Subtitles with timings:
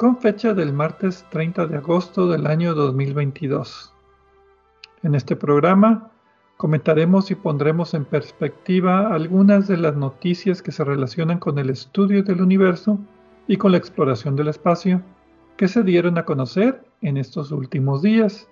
[0.00, 3.92] con fecha del martes 30 de agosto del año 2022.
[5.02, 6.10] En este programa
[6.56, 12.22] comentaremos y pondremos en perspectiva algunas de las noticias que se relacionan con el estudio
[12.22, 12.98] del universo
[13.46, 15.02] y con la exploración del espacio
[15.58, 18.48] que se dieron a conocer en estos últimos días.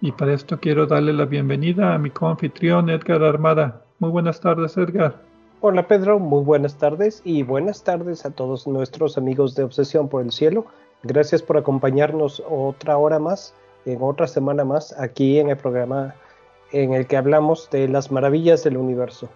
[0.00, 3.84] Y para esto quiero darle la bienvenida a mi coanfitrión Edgar Armada.
[4.00, 5.22] Muy buenas tardes, Edgar.
[5.68, 10.22] Hola Pedro, muy buenas tardes y buenas tardes a todos nuestros amigos de Obsesión por
[10.22, 10.66] el Cielo.
[11.02, 13.52] Gracias por acompañarnos otra hora más,
[13.84, 16.14] en otra semana más, aquí en el programa
[16.70, 19.28] en el que hablamos de las maravillas del universo.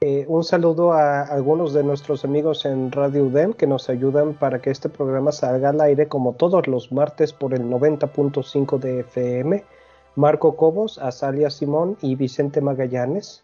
[0.00, 4.60] Eh, un saludo a algunos de nuestros amigos en Radio UDEM que nos ayudan para
[4.60, 9.64] que este programa salga al aire como todos los martes por el 90.5 de FM.
[10.16, 13.43] Marco Cobos, Azalia Simón y Vicente Magallanes.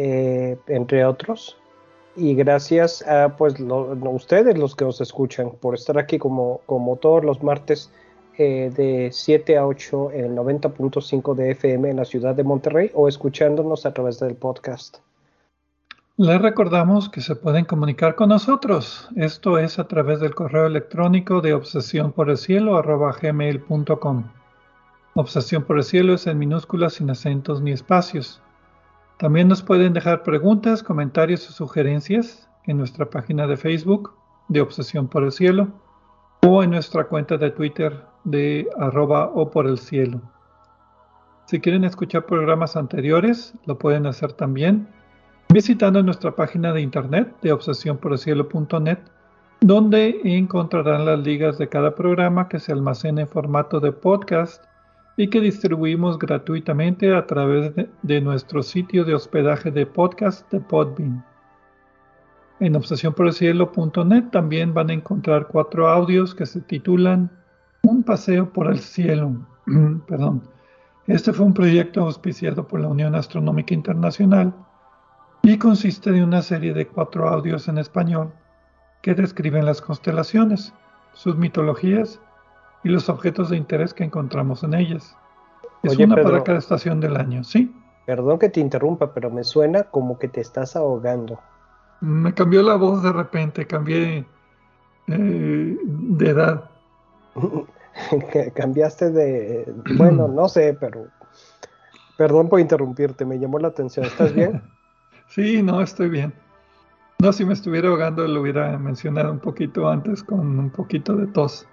[0.00, 1.56] Eh, entre otros.
[2.14, 7.24] Y gracias a pues ustedes los que os escuchan por estar aquí como, como todos
[7.24, 7.90] los martes
[8.36, 13.08] eh, de 7 a 8 en 90.5 de FM en la ciudad de Monterrey o
[13.08, 14.98] escuchándonos a través del podcast.
[16.16, 19.08] Les recordamos que se pueden comunicar con nosotros.
[19.16, 24.24] Esto es a través del correo electrónico de obsesión por el cielo gmail.com.
[25.14, 28.40] Obsesión por el cielo es en minúsculas sin acentos ni espacios.
[29.18, 34.14] También nos pueden dejar preguntas, comentarios o sugerencias en nuestra página de Facebook
[34.46, 35.68] de Obsesión por el Cielo
[36.46, 40.20] o en nuestra cuenta de Twitter de arroba o por el cielo.
[41.46, 44.86] Si quieren escuchar programas anteriores, lo pueden hacer también
[45.52, 48.98] visitando nuestra página de internet de obsesiónporelcielo.net,
[49.60, 54.64] donde encontrarán las ligas de cada programa que se almacena en formato de podcast
[55.18, 61.24] y que distribuimos gratuitamente a través de, nuestro sitio de hospedaje de podcast de Podbean.
[62.60, 67.32] En obsesiónporelcielo.net también van a encontrar cuatro audios que se titulan
[67.82, 69.44] Un paseo por el cielo.
[70.06, 70.42] Perdón.
[71.08, 74.54] Este fue un proyecto auspiciado por la Unión Astronómica Internacional
[75.42, 78.32] y consiste de una serie de cuatro audios en español
[79.02, 80.72] que describen las constelaciones,
[81.12, 82.20] sus mitologías
[82.84, 85.16] y los objetos de interés que encontramos en ellas.
[85.82, 87.74] Es una para cada estación del año, ¿sí?
[88.06, 91.38] Perdón que te interrumpa, pero me suena como que te estás ahogando.
[92.00, 94.24] Me cambió la voz de repente, cambié
[95.08, 96.70] eh, de edad.
[98.54, 99.74] Cambiaste de...
[99.96, 101.08] Bueno, no sé, pero...
[102.16, 104.06] Perdón por interrumpirte, me llamó la atención.
[104.06, 104.62] ¿Estás bien?
[105.28, 106.32] sí, no, estoy bien.
[107.20, 111.26] No, si me estuviera ahogando lo hubiera mencionado un poquito antes con un poquito de
[111.26, 111.66] tos.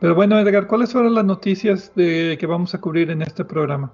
[0.00, 3.92] Pero bueno, Edgar, ¿cuáles fueron las noticias de, que vamos a cubrir en este programa?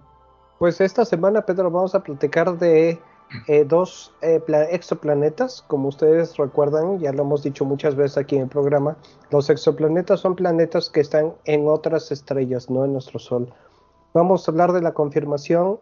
[0.61, 3.01] Pues esta semana, Pedro, vamos a platicar de
[3.49, 4.41] eh, dos eh,
[4.71, 5.63] exoplanetas.
[5.67, 8.97] Como ustedes recuerdan, ya lo hemos dicho muchas veces aquí en el programa,
[9.33, 13.53] los exoplanetas son planetas que están en otras estrellas, no en nuestro Sol.
[14.15, 15.81] Vamos a hablar de la confirmación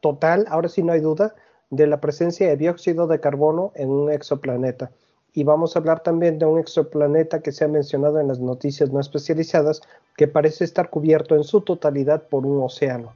[0.00, 1.34] total, ahora sí no hay duda,
[1.68, 4.90] de la presencia de dióxido de carbono en un exoplaneta
[5.34, 8.90] y vamos a hablar también de un exoplaneta que se ha mencionado en las noticias
[8.90, 9.82] no especializadas,
[10.16, 13.14] que parece estar cubierto en su totalidad por un océano,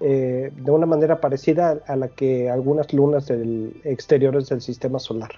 [0.00, 3.30] eh, de una manera parecida a la que algunas lunas
[3.84, 5.30] exteriores del sistema solar.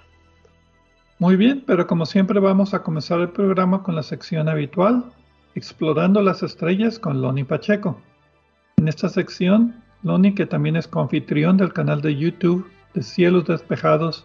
[1.18, 5.04] Muy bien, pero como siempre vamos a comenzar el programa con la sección habitual,
[5.56, 8.00] Explorando las Estrellas con Loni Pacheco.
[8.76, 14.24] En esta sección, Loni, que también es confitrión del canal de YouTube de Cielos Despejados,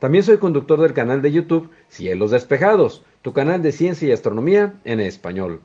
[0.00, 4.72] También soy conductor del canal de YouTube Cielos Despejados, tu canal de ciencia y astronomía
[4.84, 5.60] en español.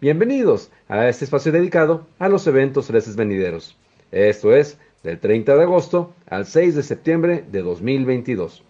[0.00, 3.76] Bienvenidos a este espacio dedicado a los eventos celestes venideros.
[4.10, 8.64] Esto es del 30 de agosto al 6 de septiembre de 2022.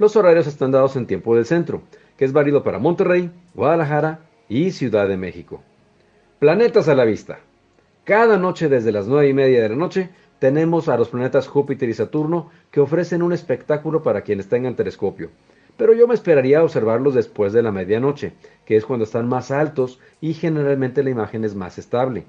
[0.00, 1.82] Los horarios están dados en tiempo del centro,
[2.16, 4.18] que es válido para Monterrey, Guadalajara
[4.48, 5.62] y Ciudad de México.
[6.40, 7.38] Planetas a la vista.
[8.02, 11.88] Cada noche desde las 9 y media de la noche tenemos a los planetas Júpiter
[11.88, 15.30] y Saturno que ofrecen un espectáculo para quienes tengan telescopio.
[15.76, 18.32] Pero yo me esperaría a observarlos después de la medianoche,
[18.64, 22.24] que es cuando están más altos y generalmente la imagen es más estable.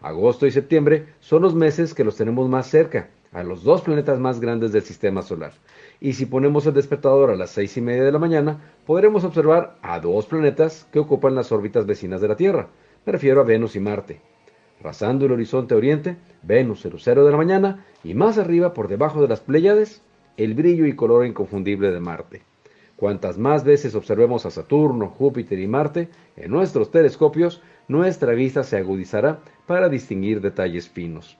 [0.00, 4.18] Agosto y septiembre son los meses que los tenemos más cerca, a los dos planetas
[4.18, 5.52] más grandes del sistema solar.
[6.00, 9.76] Y si ponemos el despertador a las seis y media de la mañana, podremos observar
[9.82, 12.68] a dos planetas que ocupan las órbitas vecinas de la Tierra.
[13.04, 14.27] Me refiero a Venus y Marte.
[14.82, 19.20] Rasando el horizonte oriente, Venus, el lucero de la mañana, y más arriba, por debajo
[19.20, 20.02] de las Pléyades,
[20.36, 22.42] el brillo y color inconfundible de Marte.
[22.96, 28.76] Cuantas más veces observemos a Saturno, Júpiter y Marte en nuestros telescopios, nuestra vista se
[28.76, 31.38] agudizará para distinguir detalles finos.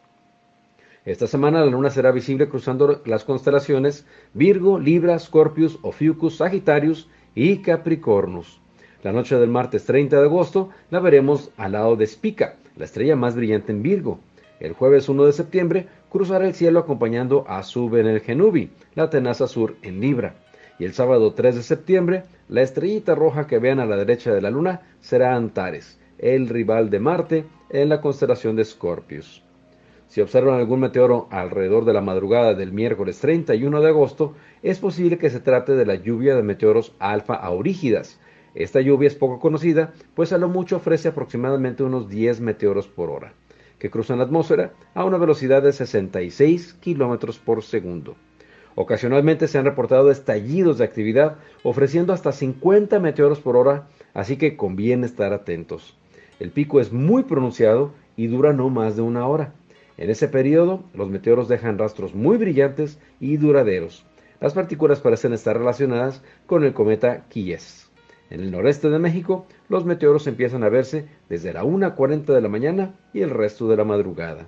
[1.04, 7.58] Esta semana la luna será visible cruzando las constelaciones Virgo, Libra, Scorpius, Ophiuchus, Sagittarius y
[7.58, 8.60] Capricornus.
[9.02, 13.16] La noche del martes 30 de agosto la veremos al lado de Spica, la estrella
[13.16, 14.20] más brillante en Virgo.
[14.60, 19.10] El jueves 1 de septiembre cruzará el cielo acompañando a Sub en el Genubi, la
[19.10, 20.36] tenaza sur en Libra.
[20.78, 24.40] Y el sábado 3 de septiembre, la estrellita roja que vean a la derecha de
[24.40, 29.42] la luna será Antares, el rival de Marte en la constelación de Scorpius.
[30.06, 35.18] Si observan algún meteoro alrededor de la madrugada del miércoles 31 de agosto, es posible
[35.18, 38.18] que se trate de la lluvia de meteoros alfa aurígidas.
[38.58, 43.08] Esta lluvia es poco conocida, pues a lo mucho ofrece aproximadamente unos 10 meteoros por
[43.08, 43.32] hora,
[43.78, 48.16] que cruzan la atmósfera a una velocidad de 66 kilómetros por segundo.
[48.74, 54.56] Ocasionalmente se han reportado estallidos de actividad ofreciendo hasta 50 meteoros por hora, así que
[54.56, 55.96] conviene estar atentos.
[56.40, 59.54] El pico es muy pronunciado y dura no más de una hora.
[59.98, 64.04] En ese periodo, los meteoros dejan rastros muy brillantes y duraderos.
[64.40, 67.87] Las partículas parecen estar relacionadas con el cometa Kies.
[68.30, 72.48] En el noreste de México, los meteoros empiezan a verse desde la 1.40 de la
[72.48, 74.46] mañana y el resto de la madrugada.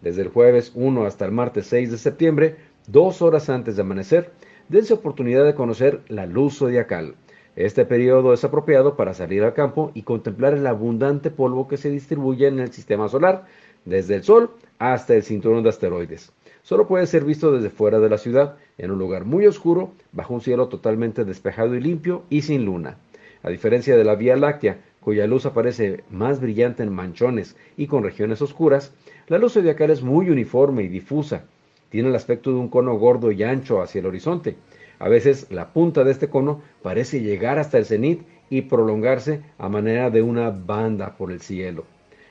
[0.00, 2.56] Desde el jueves 1 hasta el martes 6 de septiembre,
[2.86, 4.30] dos horas antes de amanecer,
[4.68, 7.16] dense oportunidad de conocer la luz zodiacal,
[7.58, 11.90] este periodo es apropiado para salir al campo y contemplar el abundante polvo que se
[11.90, 13.46] distribuye en el sistema solar,
[13.84, 16.32] desde el Sol hasta el cinturón de asteroides.
[16.68, 20.34] Solo puede ser visto desde fuera de la ciudad, en un lugar muy oscuro, bajo
[20.34, 22.98] un cielo totalmente despejado y limpio y sin luna.
[23.42, 28.02] A diferencia de la Vía Láctea, cuya luz aparece más brillante en manchones y con
[28.02, 28.92] regiones oscuras,
[29.28, 31.44] la luz zodiacal es muy uniforme y difusa.
[31.88, 34.56] Tiene el aspecto de un cono gordo y ancho hacia el horizonte,
[34.98, 39.70] a veces la punta de este cono parece llegar hasta el cenit y prolongarse a
[39.70, 41.86] manera de una banda por el cielo,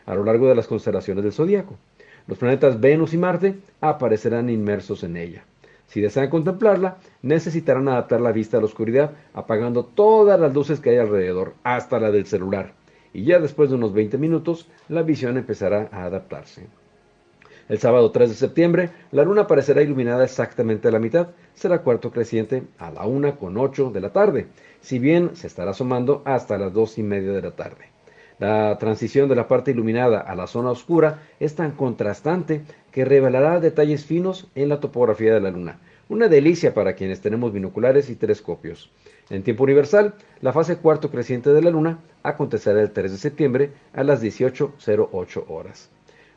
[0.06, 1.76] a lo largo de las constelaciones del zodiaco.
[2.28, 5.46] Los planetas Venus y Marte aparecerán inmersos en ella.
[5.88, 10.90] Si desean contemplarla, necesitarán adaptar la vista a la oscuridad, apagando todas las luces que
[10.90, 12.74] hay alrededor, hasta la del celular.
[13.14, 16.68] Y ya después de unos 20 minutos, la visión empezará a adaptarse.
[17.70, 21.30] El sábado 3 de septiembre, la luna aparecerá iluminada exactamente a la mitad.
[21.54, 24.48] Será cuarto creciente a la 1 con 8 de la tarde,
[24.82, 27.97] si bien se estará asomando hasta las 2 y media de la tarde.
[28.40, 33.60] La transición de la parte iluminada a la zona oscura es tan contrastante que revelará
[33.60, 35.80] detalles finos en la topografía de la luna.
[36.08, 38.92] Una delicia para quienes tenemos binoculares y telescopios.
[39.32, 43.72] En tiempo universal, la fase cuarto creciente de la luna acontecerá el 3 de septiembre
[43.94, 45.90] a las 18.08 horas.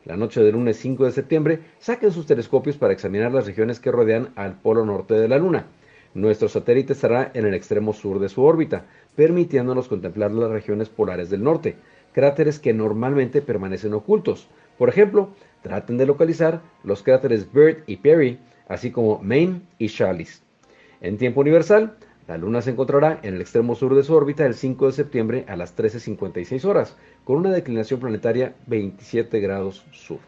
[0.03, 3.91] La noche del lunes 5 de septiembre, saquen sus telescopios para examinar las regiones que
[3.91, 5.67] rodean al polo norte de la Luna.
[6.15, 11.29] Nuestro satélite estará en el extremo sur de su órbita, permitiéndonos contemplar las regiones polares
[11.29, 11.75] del norte,
[12.13, 14.47] cráteres que normalmente permanecen ocultos.
[14.77, 15.29] Por ejemplo,
[15.61, 20.41] traten de localizar los cráteres Byrd y Perry, así como Main y Chalice.
[21.01, 24.53] En tiempo universal, la Luna se encontrará en el extremo sur de su órbita el
[24.53, 30.19] 5 de septiembre a las 13.56 horas, con una declinación planetaria 27 grados sur.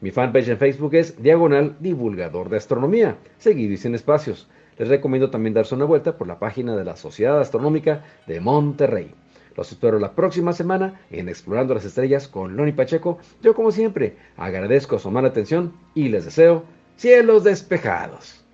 [0.00, 4.48] Mi fanpage en Facebook es Diagonal Divulgador de Astronomía, seguido y sin espacios.
[4.78, 9.14] Les recomiendo también darse una vuelta por la página de la Sociedad Astronómica de Monterrey.
[9.56, 13.18] Los espero la próxima semana en Explorando las Estrellas con Loni Pacheco.
[13.40, 16.64] Yo como siempre agradezco su mala atención y les deseo
[16.96, 18.44] cielos despejados.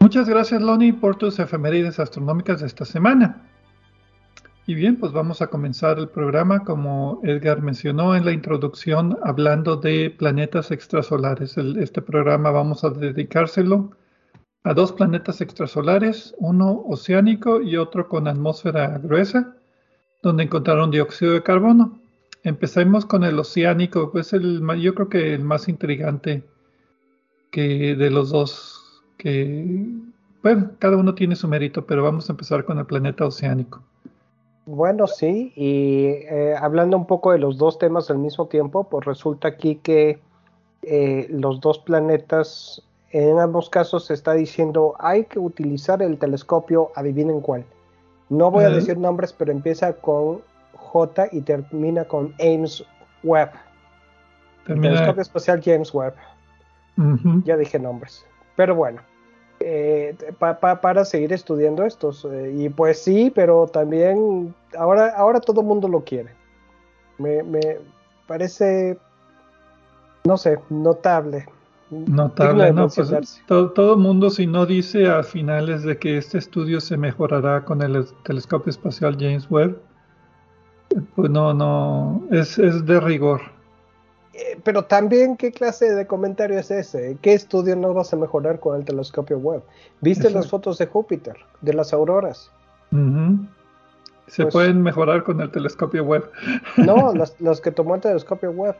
[0.00, 3.53] Muchas gracias Loni por tus efemérides astronómicas de esta semana.
[4.66, 9.76] Y bien, pues vamos a comenzar el programa como Edgar mencionó en la introducción hablando
[9.76, 11.58] de planetas extrasolares.
[11.58, 13.90] este programa vamos a dedicárselo
[14.62, 19.54] a dos planetas extrasolares, uno oceánico y otro con atmósfera gruesa,
[20.22, 22.00] donde encontraron dióxido de carbono.
[22.42, 26.42] Empecemos con el oceánico, pues el, yo creo que el más intrigante
[27.50, 29.86] que de los dos, que,
[30.42, 33.82] bueno, cada uno tiene su mérito, pero vamos a empezar con el planeta oceánico.
[34.66, 39.04] Bueno, sí, y eh, hablando un poco de los dos temas al mismo tiempo, pues
[39.04, 40.18] resulta aquí que
[40.82, 46.90] eh, los dos planetas, en ambos casos se está diciendo hay que utilizar el telescopio,
[46.94, 47.64] adivinen cuál.
[48.30, 50.40] No voy a decir nombres, pero empieza con
[50.72, 52.82] J y termina con Ames
[53.22, 53.50] Webb.
[54.66, 56.14] telescopio espacial James Webb.
[57.44, 58.24] Ya dije nombres.
[58.56, 59.02] Pero bueno,
[59.60, 62.24] eh, para seguir estudiando estos.
[62.24, 66.30] Eh, y pues sí, pero también ahora, ahora todo el mundo lo quiere.
[67.18, 67.42] Me,
[68.26, 68.98] parece,
[70.24, 71.46] no sé, notable.
[71.90, 76.80] Notable, no, pues todo, el mundo si no dice a finales de que este estudio
[76.80, 79.78] se mejorará con el telescopio espacial James Webb,
[81.14, 83.53] pues no, no, es, es de rigor.
[84.34, 87.16] Eh, pero también, ¿qué clase de comentario es ese?
[87.22, 89.62] ¿Qué estudio no vas a mejorar con el telescopio web?
[90.00, 92.50] ¿Viste las fotos de Júpiter, de las auroras?
[94.26, 96.28] Se pues pueden mejorar con el telescopio web.
[96.76, 98.74] No, las, que tomó el telescopio web.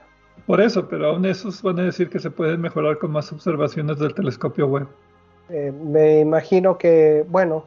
[0.46, 3.98] Por eso, pero aún esos van a decir que se pueden mejorar con más observaciones
[4.00, 4.88] del telescopio web.
[5.50, 7.64] Eh, me imagino que, bueno,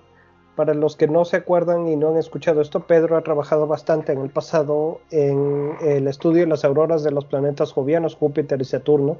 [0.57, 4.11] para los que no se acuerdan y no han escuchado esto, Pedro ha trabajado bastante
[4.11, 8.65] en el pasado en el estudio de las auroras de los planetas jovianos, Júpiter y
[8.65, 9.19] Saturno,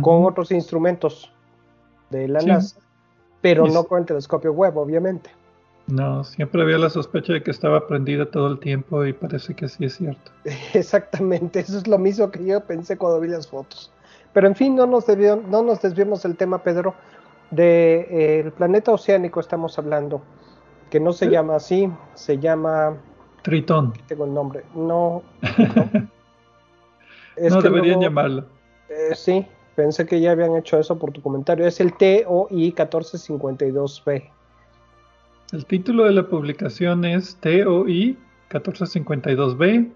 [0.00, 1.30] con otros instrumentos
[2.10, 2.76] de la NASA,
[3.40, 5.30] pero no con el telescopio Webb, obviamente.
[5.86, 9.68] No, siempre había la sospecha de que estaba prendida todo el tiempo y parece que
[9.68, 10.32] sí es cierto.
[10.74, 13.92] Exactamente, eso es lo mismo que yo pensé cuando vi las fotos.
[14.32, 16.96] Pero en fin, no nos, no nos desviemos del tema, Pedro.
[17.52, 18.06] Del de,
[18.40, 20.20] eh, planeta oceánico estamos hablando
[20.90, 22.96] que no se llama así, se llama...
[23.42, 23.92] Tritón.
[24.06, 24.64] Tengo el nombre.
[24.74, 25.22] No.
[27.36, 28.44] No, deberían llamarlo.
[28.88, 31.66] Eh, sí, pensé que ya habían hecho eso por tu comentario.
[31.66, 34.30] Es el TOI 1452B.
[35.52, 38.16] El título de la publicación es TOI
[38.50, 39.90] 1452B.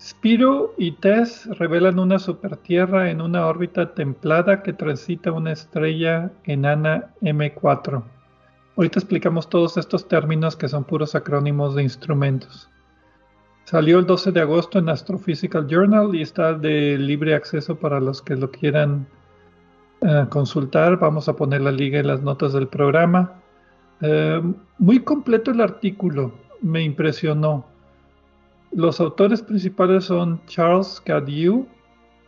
[0.00, 7.12] Spiro y Tess revelan una supertierra en una órbita templada que transita una estrella enana
[7.20, 8.04] M4.
[8.78, 12.70] Ahorita explicamos todos estos términos que son puros acrónimos de instrumentos.
[13.64, 18.22] Salió el 12 de agosto en Astrophysical Journal y está de libre acceso para los
[18.22, 19.08] que lo quieran
[20.00, 20.96] eh, consultar.
[20.96, 23.42] Vamos a poner la liga en las notas del programa.
[24.00, 24.40] Eh,
[24.78, 26.30] muy completo el artículo,
[26.62, 27.66] me impresionó.
[28.70, 31.66] Los autores principales son Charles Cadieu,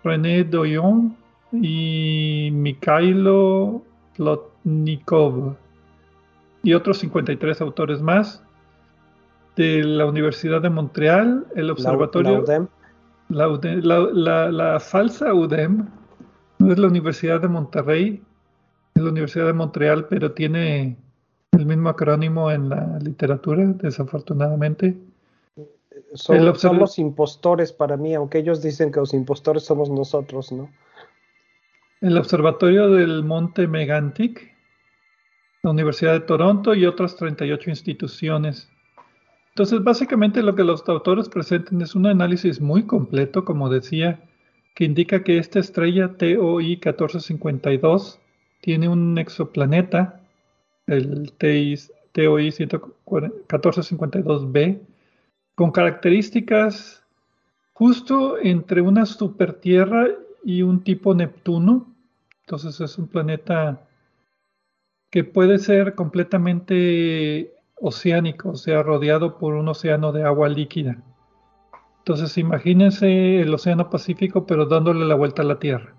[0.03, 1.17] René Doyon
[1.53, 3.85] y Mikhailo
[4.17, 5.55] Plotnikov
[6.63, 8.43] y otros 53 autores más
[9.57, 12.45] de la Universidad de Montreal, el observatorio...
[13.29, 15.87] La, la, la, falsa UDEM
[16.59, 18.21] no es la Universidad de Monterrey,
[18.95, 20.97] es la Universidad de Montreal, pero tiene
[21.53, 24.99] el mismo acrónimo en la literatura, desafortunadamente.
[26.15, 30.69] somos impostores para mí, aunque ellos dicen que los impostores somos nosotros, ¿no?
[32.01, 34.50] El Observatorio del Monte Megantic
[35.63, 38.71] la Universidad de Toronto y otras 38 instituciones.
[39.51, 44.21] Entonces, básicamente lo que los autores presentan es un análisis muy completo, como decía,
[44.75, 48.21] que indica que esta estrella TOI 1452
[48.61, 50.23] tiene un exoplaneta,
[50.87, 51.79] el TOI
[52.15, 54.81] 1452b,
[55.55, 57.05] con características
[57.75, 60.09] justo entre una supertierra
[60.45, 61.95] y un tipo Neptuno.
[62.43, 63.87] Entonces es un planeta
[65.11, 71.03] que puede ser completamente oceánico, o sea, rodeado por un océano de agua líquida.
[71.99, 75.95] Entonces imagínense el océano Pacífico, pero dándole la vuelta a la Tierra.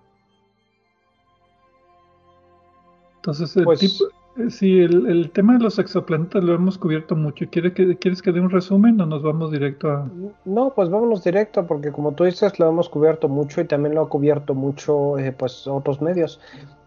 [3.18, 4.06] Entonces, el pues tipo,
[4.50, 7.46] sí, el, tema de los exoplanetas lo hemos cubierto mucho.
[7.50, 10.10] ¿Quieres que, ¿Quieres que dé un resumen o nos vamos directo a...?
[10.46, 14.02] No, pues vámonos directo, porque como tú dices, lo hemos cubierto mucho y también lo
[14.02, 16.40] ha cubierto mucho eh, pues otros medios.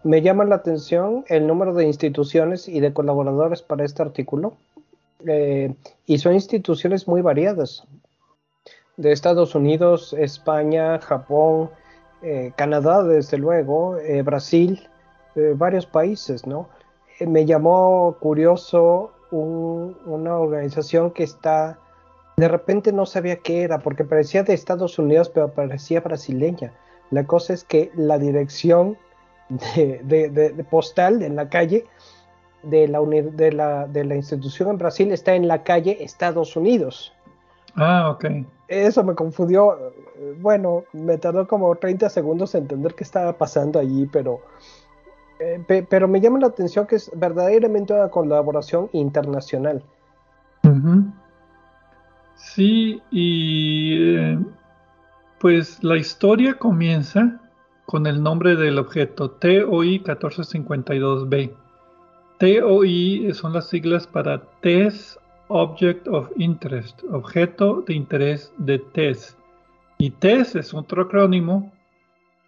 [0.03, 4.53] Me llama la atención el número de instituciones y de colaboradores para este artículo.
[5.27, 5.73] Eh,
[6.05, 7.83] y son instituciones muy variadas.
[8.97, 11.69] De Estados Unidos, España, Japón,
[12.21, 14.87] eh, Canadá, desde luego, eh, Brasil,
[15.57, 16.69] varios países, ¿no?
[17.19, 21.79] Me llamó curioso una organización que está,
[22.37, 26.73] de repente no sabía qué era, porque parecía de Estados Unidos, pero parecía brasileña.
[27.11, 28.97] La cosa es que la dirección
[29.49, 31.85] de, postal en la calle
[32.63, 37.13] de la, de, la, de la institución en Brasil está en la calle Estados Unidos.
[37.75, 38.25] Ah, ok.
[38.67, 39.93] Eso me confundió.
[40.39, 44.41] Bueno, me tardó como 30 segundos en entender qué estaba pasando allí, pero,
[45.39, 49.83] eh, pero me llama la atención que es verdaderamente una colaboración internacional.
[52.35, 54.39] Sí, y eh,
[55.39, 57.39] pues la historia comienza
[57.85, 61.51] con el nombre del objeto TOI 1452b.
[62.39, 69.37] TOI son las siglas para Test Object of Interest, objeto de interés de TESS.
[69.97, 71.71] Y TESS es otro acrónimo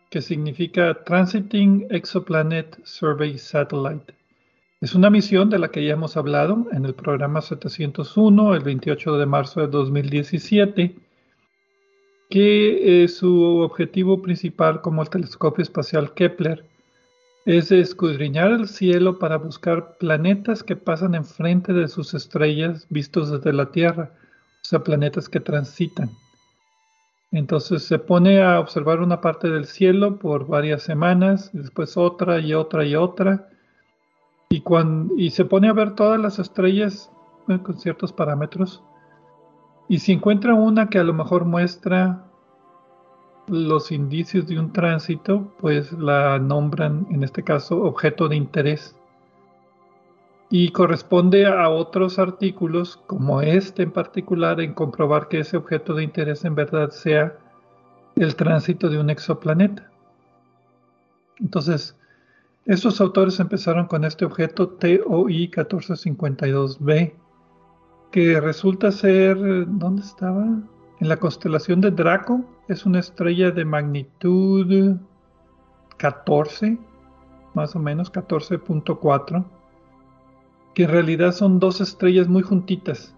[0.09, 4.13] que significa Transiting Exoplanet Survey Satellite.
[4.79, 9.17] Es una misión de la que ya hemos hablado en el programa 701, el 28
[9.17, 10.95] de marzo de 2017,
[12.29, 16.63] que su objetivo principal como el telescopio espacial Kepler
[17.45, 23.53] es escudriñar el cielo para buscar planetas que pasan enfrente de sus estrellas vistos desde
[23.53, 26.09] la Tierra, o sea, planetas que transitan.
[27.31, 32.53] Entonces se pone a observar una parte del cielo por varias semanas, después otra y
[32.53, 33.49] otra y otra,
[34.49, 37.11] y, cuando, y se pone a ver todas las estrellas
[37.45, 38.83] con ciertos parámetros,
[39.89, 42.25] y si encuentra una que a lo mejor muestra
[43.47, 48.97] los indicios de un tránsito, pues la nombran, en este caso, objeto de interés.
[50.49, 56.03] Y corresponde a otros artículos, como este en particular, en comprobar que ese objeto de
[56.03, 57.37] interés en verdad sea
[58.15, 59.91] el tránsito de un exoplaneta.
[61.39, 61.95] Entonces,
[62.65, 67.13] estos autores empezaron con este objeto TOI 1452b,
[68.11, 70.45] que resulta ser, ¿dónde estaba?
[70.99, 74.95] En la constelación de Draco es una estrella de magnitud
[75.97, 76.77] 14,
[77.53, 79.45] más o menos 14.4,
[80.77, 83.11] que en realidad son dos estrellas muy juntitas.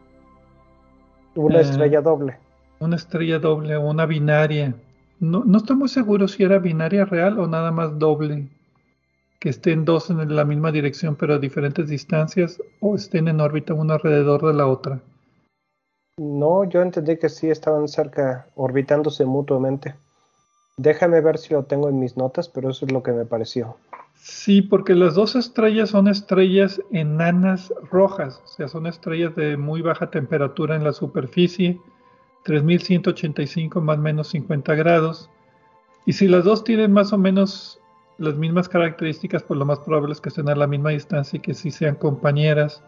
[1.35, 2.37] Una eh, estrella doble.
[2.79, 4.73] Una estrella doble o una binaria.
[5.19, 8.47] No, no estoy muy seguro si era binaria real o nada más doble.
[9.41, 13.73] Que estén dos en la misma dirección pero a diferentes distancias o estén en órbita
[13.73, 15.01] una alrededor de la otra.
[16.17, 19.95] No, yo entendí que sí estaban cerca, orbitándose mutuamente.
[20.77, 23.75] Déjame ver si lo tengo en mis notas, pero eso es lo que me pareció.
[24.21, 29.81] Sí, porque las dos estrellas son estrellas enanas rojas, o sea, son estrellas de muy
[29.81, 31.79] baja temperatura en la superficie,
[32.43, 35.29] 3185 más o menos 50 grados.
[36.05, 37.79] Y si las dos tienen más o menos
[38.17, 41.41] las mismas características, pues lo más probable es que estén a la misma distancia y
[41.41, 42.83] que sí sean compañeras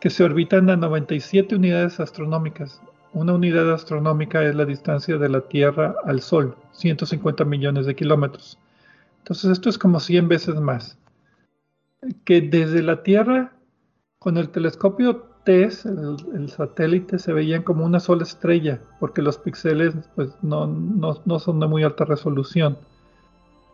[0.00, 2.80] que se orbitan a 97 unidades astronómicas.
[3.12, 8.58] Una unidad astronómica es la distancia de la Tierra al Sol, 150 millones de kilómetros.
[9.22, 10.98] Entonces esto es como 100 veces más.
[12.24, 13.52] Que desde la Tierra,
[14.18, 19.94] con el telescopio TESS, el, satélite, se veían como una sola estrella, porque los píxeles
[20.14, 22.78] pues, no, no son de muy alta resolución.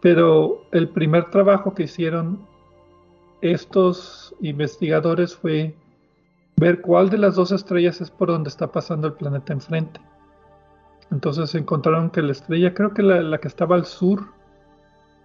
[0.01, 2.47] Pero el primer trabajo que hicieron
[3.41, 5.75] estos investigadores fue
[6.57, 10.01] ver cuál de las dos estrellas es por donde está pasando el planeta enfrente.
[11.11, 14.27] Entonces encontraron que la estrella, creo que la, que estaba al sur,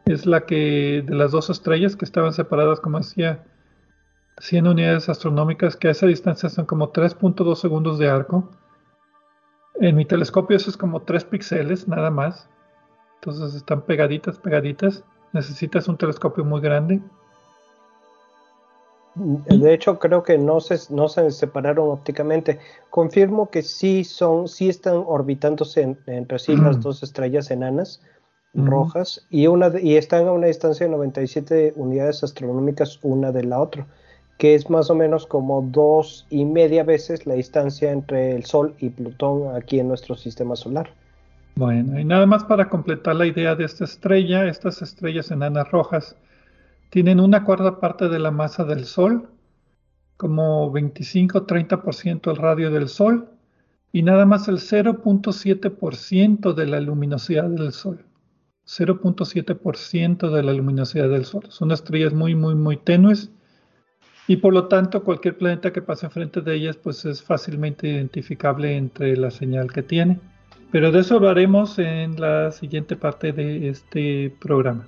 [0.06, 3.44] es la que de las dos estrellas que estaban separadas, como decía,
[4.40, 8.50] 100 unidades astronómicas, que a esa distancia son como 3.2 segundos de arco.
[9.76, 12.50] En mi telescopio eso es como 3 píxeles, nada más.
[13.16, 15.04] Entonces están pegaditas, pegaditas.
[15.32, 17.02] Necesitas un telescopio muy grande.
[19.16, 22.60] De hecho, creo que no se, no se separaron ópticamente.
[22.90, 28.02] Confirmo que sí son, sí están orbitándose entre sí las dos estrellas enanas
[28.54, 33.60] rojas y una y están a una distancia de 97 unidades astronómicas una de la
[33.60, 33.88] otra,
[34.38, 38.76] que es más o menos como dos y media veces la distancia entre el Sol
[38.80, 40.92] y Plutón aquí en nuestro sistema solar.
[41.56, 46.16] Bueno, y nada más para completar la idea de esta estrella, estas estrellas enanas rojas
[46.90, 49.30] tienen una cuarta parte de la masa del Sol,
[50.18, 53.30] como 25-30% el radio del Sol,
[53.92, 58.04] y nada más el 0.7% de la luminosidad del Sol.
[58.66, 61.44] 0.7% de la luminosidad del Sol.
[61.50, 63.32] Son estrellas muy, muy, muy tenues
[64.28, 68.76] y por lo tanto cualquier planeta que pase enfrente de ellas pues es fácilmente identificable
[68.78, 70.20] entre la señal que tiene.
[70.72, 74.88] Pero de eso hablaremos en la siguiente parte de este programa.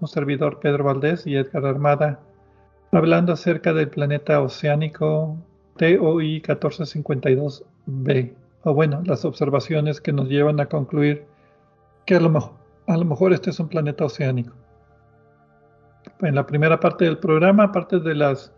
[0.00, 2.20] un servidor Pedro Valdés y Edgar Armada,
[2.92, 5.36] hablando acerca del planeta oceánico
[5.76, 8.32] TOI 1452b,
[8.64, 11.26] o bueno, las observaciones que nos llevan a concluir
[12.06, 12.52] que a lo mejor,
[12.86, 14.54] a lo mejor este es un planeta oceánico.
[16.20, 18.52] En la primera parte del programa, aparte de las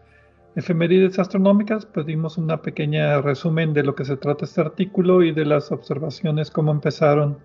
[0.57, 5.33] efemérides astronómicas, pues dimos una pequeña resumen de lo que se trata este artículo y
[5.33, 7.39] de las observaciones, cómo empezaron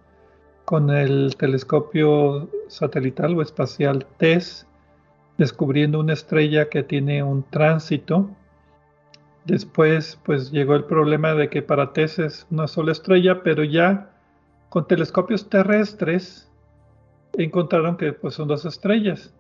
[0.65, 4.67] con el telescopio satelital o espacial TESS,
[5.37, 8.29] descubriendo una estrella que tiene un tránsito.
[9.45, 14.11] Después, pues llegó el problema de que para TESS es una sola estrella, pero ya
[14.69, 16.51] con telescopios terrestres
[17.33, 19.33] encontraron que pues, son dos estrellas.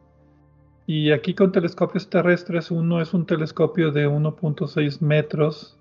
[0.87, 5.75] Y aquí con telescopios terrestres, uno es un telescopio de 1.6 metros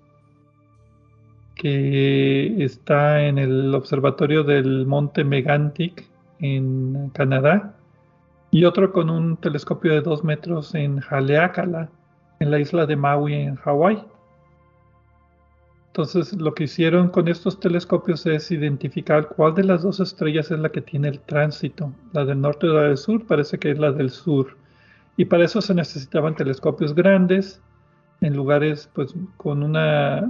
[1.55, 6.07] que está en el observatorio del Monte Megantic
[6.39, 7.75] en Canadá
[8.51, 11.89] y otro con un telescopio de 2 metros en Haleakala,
[12.39, 14.03] en la isla de Maui en Hawái.
[15.87, 20.59] Entonces lo que hicieron con estos telescopios es identificar cuál de las dos estrellas es
[20.59, 21.93] la que tiene el tránsito.
[22.11, 24.57] La del norte o la del sur parece que es la del sur.
[25.15, 27.61] Y para eso se necesitaban telescopios grandes
[28.19, 30.29] en lugares pues con una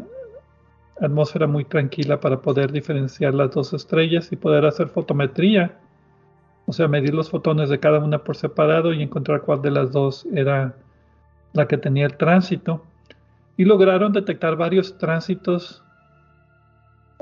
[1.01, 5.77] atmósfera muy tranquila para poder diferenciar las dos estrellas y poder hacer fotometría,
[6.65, 9.91] o sea, medir los fotones de cada una por separado y encontrar cuál de las
[9.91, 10.75] dos era
[11.53, 12.83] la que tenía el tránsito.
[13.57, 15.83] Y lograron detectar varios tránsitos,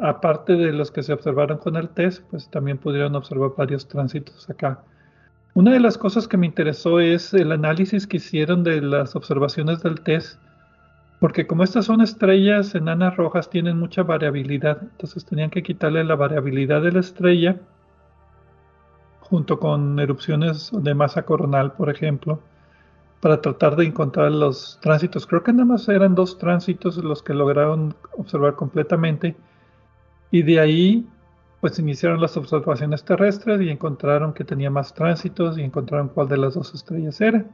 [0.02, 4.50] aparte de los que se observaron con el test, pues también pudieron observar varios tránsitos
[4.50, 4.84] acá.
[5.54, 9.84] Una de las cosas que me interesó es el análisis que hicieron de las observaciones
[9.84, 10.40] del test
[11.24, 14.82] porque como estas son estrellas enanas rojas, tienen mucha variabilidad.
[14.82, 17.62] Entonces tenían que quitarle la variabilidad de la estrella
[19.22, 22.42] junto con erupciones de masa coronal, por ejemplo,
[23.22, 25.26] para tratar de encontrar los tránsitos.
[25.26, 29.34] Creo que nada más eran dos tránsitos los que lograron observar completamente.
[30.30, 31.08] Y de ahí,
[31.62, 36.36] pues iniciaron las observaciones terrestres y encontraron que tenía más tránsitos y encontraron cuál de
[36.36, 37.46] las dos estrellas era.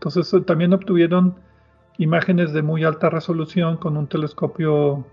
[0.00, 1.36] Entonces también obtuvieron
[1.98, 5.04] imágenes de muy alta resolución con un telescopio,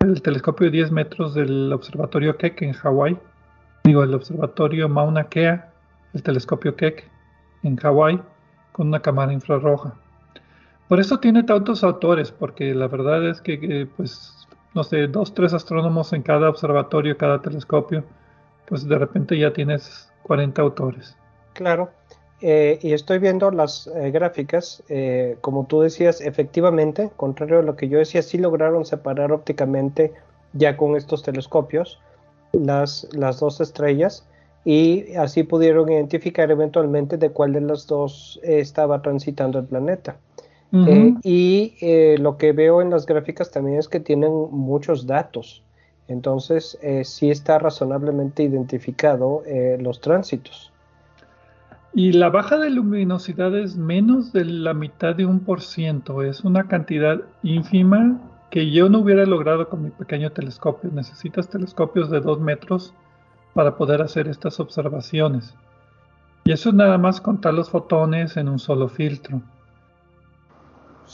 [0.00, 3.18] el telescopio de 10 metros del observatorio Keck en Hawái,
[3.84, 5.72] digo, el observatorio Mauna Kea,
[6.14, 7.08] el telescopio Keck
[7.62, 8.20] en Hawái,
[8.72, 9.94] con una cámara infrarroja.
[10.88, 15.34] Por eso tiene tantos autores, porque la verdad es que, eh, pues, no sé, dos,
[15.34, 18.04] tres astrónomos en cada observatorio, cada telescopio,
[18.66, 21.16] pues de repente ya tienes 40 autores.
[21.54, 21.90] Claro.
[22.44, 27.76] Eh, y estoy viendo las eh, gráficas, eh, como tú decías, efectivamente, contrario a lo
[27.76, 30.12] que yo decía, sí lograron separar ópticamente
[30.52, 32.00] ya con estos telescopios
[32.52, 34.26] las, las dos estrellas
[34.64, 40.16] y así pudieron identificar eventualmente de cuál de las dos estaba transitando el planeta.
[41.22, 45.62] y lo que veo en las gráficas también es que tienen muchos datos,
[46.08, 49.42] entonces sí está razonablemente identificado
[49.78, 50.71] los tránsitos.
[51.94, 56.22] Y la baja de luminosidad es menos de la mitad de un por ciento.
[56.22, 58.18] Es una cantidad ínfima
[58.50, 60.90] que yo no hubiera logrado con mi pequeño telescopio.
[60.90, 62.94] Necesitas telescopios de dos metros
[63.52, 65.54] para poder hacer estas observaciones.
[66.44, 69.42] Y eso es nada más contar los fotones en un solo filtro.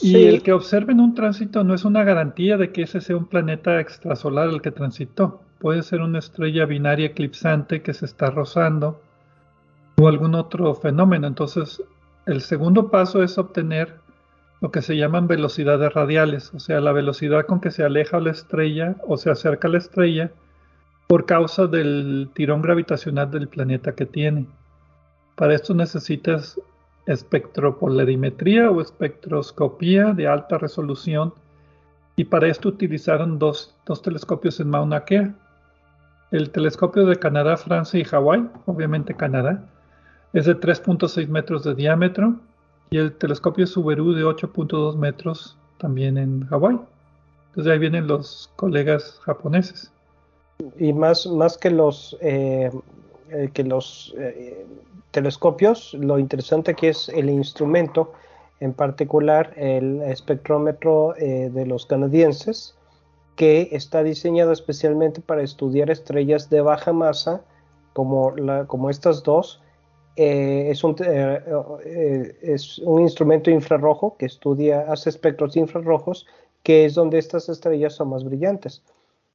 [0.00, 3.26] Y el que observen un tránsito no es una garantía de que ese sea un
[3.26, 5.42] planeta extrasolar el que transitó.
[5.58, 9.00] Puede ser una estrella binaria eclipsante que se está rozando
[9.98, 11.26] o algún otro fenómeno.
[11.26, 11.82] Entonces,
[12.26, 13.96] el segundo paso es obtener
[14.60, 18.30] lo que se llaman velocidades radiales, o sea, la velocidad con que se aleja la
[18.30, 20.30] estrella o se acerca la estrella
[21.06, 24.46] por causa del tirón gravitacional del planeta que tiene.
[25.36, 26.60] Para esto necesitas
[27.06, 31.32] espectropolarimetría o espectroscopía de alta resolución
[32.16, 35.34] y para esto utilizaron dos, telescopios en Mauna Kea.
[36.32, 39.64] El telescopio de Canadá, Francia y Hawái, obviamente Canadá,
[40.32, 42.36] es de 3.6 metros de diámetro
[42.90, 46.78] y el telescopio Subaru de 8.2 metros también en Hawái.
[47.48, 49.90] Entonces ahí vienen los colegas japoneses.
[50.78, 52.70] Y más, más que los, eh,
[53.30, 54.66] eh, que los eh,
[55.12, 58.12] telescopios, lo interesante aquí es el instrumento,
[58.60, 62.74] en particular el espectrómetro de los canadienses,
[63.36, 67.40] que está diseñado especialmente para estudiar estrellas de baja masa,
[67.92, 69.62] como, la, como estas dos,
[70.20, 71.40] eh, es, un, eh,
[71.84, 76.26] eh, es, un, instrumento infrarrojo que estudia, hace espectros infrarrojos,
[76.64, 78.82] que es donde estas estrellas son más brillantes.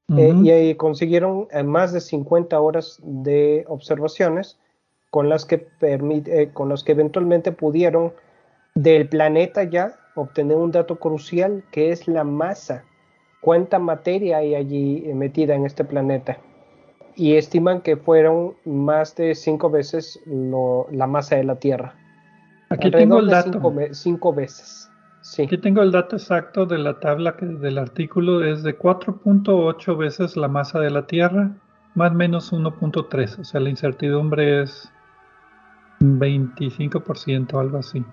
[0.10, 4.60] y ahí consiguieron más de 50 horas de observaciones
[5.10, 8.12] con las que, permite, con las que eventualmente pudieron
[8.76, 12.84] del planeta ya obtener un dato crucial que es la masa.
[13.40, 16.40] ¿Cuánta materia hay allí metida en este planeta?
[17.16, 21.96] Y estiman que fueron más de cinco veces la masa de la Tierra.
[22.70, 23.62] Aquí tengo el dato.
[23.92, 24.90] Cinco, veces.
[25.22, 25.44] Sí.
[25.44, 30.36] Aquí tengo el dato exacto de la tabla que, del artículo, es de 4.8 veces
[30.36, 31.52] la masa de la Tierra,
[31.96, 34.92] más o menos 1.3, o sea, la incertidumbre es
[36.00, 38.04] 25%, algo así.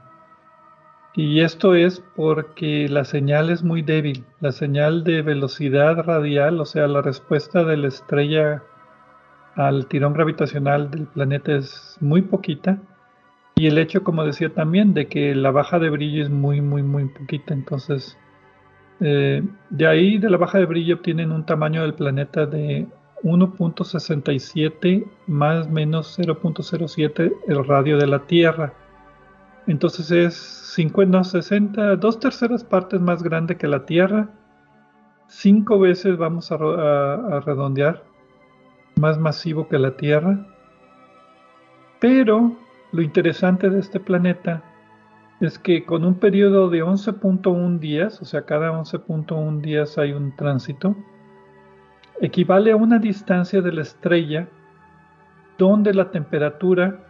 [1.14, 6.64] Y esto es porque la señal es muy débil, la señal de velocidad radial, o
[6.64, 8.62] sea, la respuesta de la estrella
[9.60, 12.78] al tirón gravitacional del planeta es muy poquita
[13.56, 16.82] y el hecho, como decía también, de que la baja de brillo es muy, muy,
[16.82, 17.52] muy poquita.
[17.52, 18.16] Entonces,
[19.00, 22.86] eh, de ahí, de la baja de brillo, obtienen un tamaño del planeta de
[23.22, 28.72] 1.67 más menos 0.07 el radio de la Tierra.
[29.66, 30.34] Entonces es
[30.74, 34.30] 50, 60, dos terceras partes más grande que la Tierra.
[35.28, 36.56] Cinco veces vamos a
[37.44, 38.09] redondear
[39.00, 40.46] más masivo que la Tierra.
[41.98, 42.56] Pero
[42.92, 44.62] lo interesante de este planeta
[45.40, 50.36] es que con un periodo de 11.1 días, o sea, cada 11.1 días hay un
[50.36, 50.94] tránsito,
[52.20, 54.48] equivale a una distancia de la estrella
[55.56, 57.00] donde la temperatura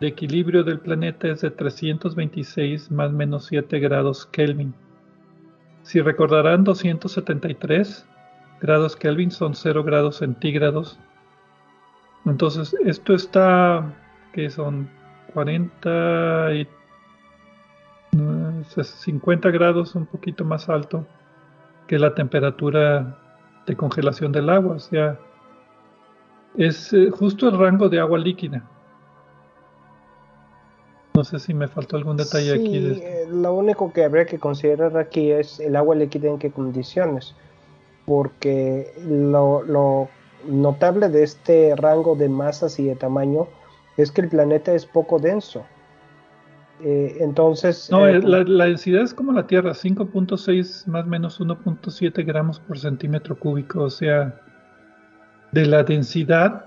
[0.00, 4.74] de equilibrio del planeta es de 326 más menos 7 grados Kelvin.
[5.82, 8.06] Si recordarán 273,
[8.60, 10.98] grados Kelvin son 0 grados centígrados.
[12.24, 13.94] Entonces, esto está,
[14.32, 14.88] que son
[15.34, 16.68] 40 y
[18.82, 21.06] 50 grados, un poquito más alto
[21.86, 23.18] que la temperatura
[23.66, 24.76] de congelación del agua.
[24.76, 25.18] O sea,
[26.56, 28.62] es eh, justo el rango de agua líquida.
[31.14, 32.76] No sé si me faltó algún detalle aquí.
[32.76, 37.34] Eh, lo único que habría que considerar aquí es el agua líquida en qué condiciones
[38.06, 40.08] porque lo,
[40.46, 43.48] notable de este rango de masas y de tamaño
[43.96, 45.64] es que el planeta es poco denso.
[46.82, 47.88] Eh, entonces...
[47.90, 52.60] No, eh, la, la, densidad es como la Tierra, 5.6 más o menos 1.7 gramos
[52.60, 54.38] por centímetro cúbico, o sea,
[55.52, 56.66] de la densidad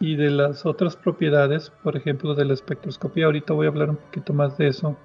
[0.00, 3.96] y de las otras propiedades, por ejemplo, de la espectroscopía, ahorita voy a hablar un
[3.96, 4.96] poquito más de eso,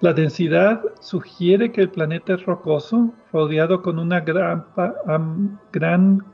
[0.00, 4.64] la densidad sugiere que el planeta es rocoso, rodeado con una gran,
[5.72, 6.24] gran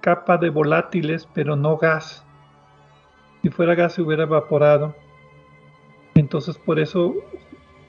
[0.00, 2.24] capa de volátiles, pero no gas.
[3.42, 4.94] Si fuera gas se hubiera evaporado.
[6.14, 7.14] Entonces por eso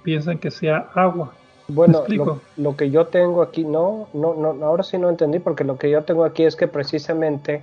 [0.03, 1.33] piensan que sea agua.
[1.69, 5.65] Bueno, lo, lo, que yo tengo aquí, no, no, no, ahora sí no entendí, porque
[5.65, 7.61] lo que yo tengo aquí es que precisamente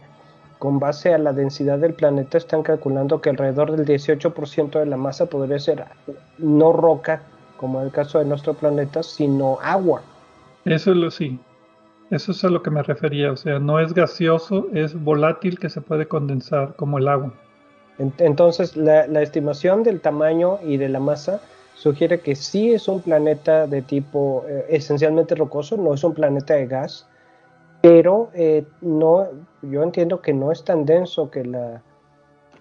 [0.59, 4.96] con base a la densidad del planeta están calculando que alrededor del 18% de la
[4.96, 5.85] masa podría ser
[6.38, 7.22] no roca,
[7.64, 10.03] como en el caso de nuestro planeta, sino agua.
[10.66, 11.40] Eso es lo sí.
[12.11, 13.33] Eso es a lo que me refería.
[13.33, 17.33] O sea, no es gaseoso, es volátil que se puede condensar como el agua.
[17.96, 21.40] Entonces, la, estimación del tamaño y de la masa
[21.72, 26.53] sugiere que sí es un planeta de tipo eh, esencialmente rocoso, no es un planeta
[26.53, 27.09] de gas,
[27.81, 29.27] pero eh, no,
[29.62, 31.81] yo entiendo que no es tan denso que la,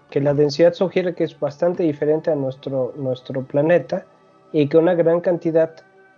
[0.08, 4.06] que la densidad sugiere que es bastante diferente a nuestro, nuestro planeta
[4.54, 5.72] y que una gran cantidad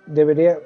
[0.05, 0.59] debería,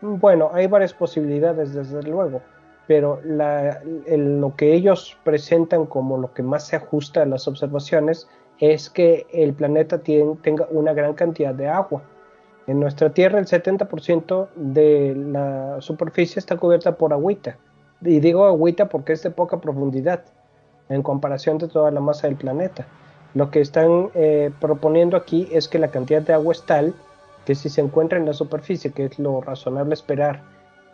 [0.00, 2.40] bueno, hay varias posibilidades desde luego,
[2.86, 8.28] pero lo que ellos presentan como lo que más se ajusta a las observaciones
[8.60, 12.00] es que el planeta tenga una gran cantidad de agua.
[12.68, 17.56] En nuestra Tierra el 70% de la superficie está cubierta por agüita.
[18.02, 20.22] Y digo agüita porque es de poca profundidad
[20.88, 22.86] en comparación de toda la masa del planeta.
[23.34, 26.94] Lo que están eh, proponiendo aquí es que la cantidad de agua es tal
[27.44, 30.42] que si se encuentra en la superficie, que es lo razonable esperar,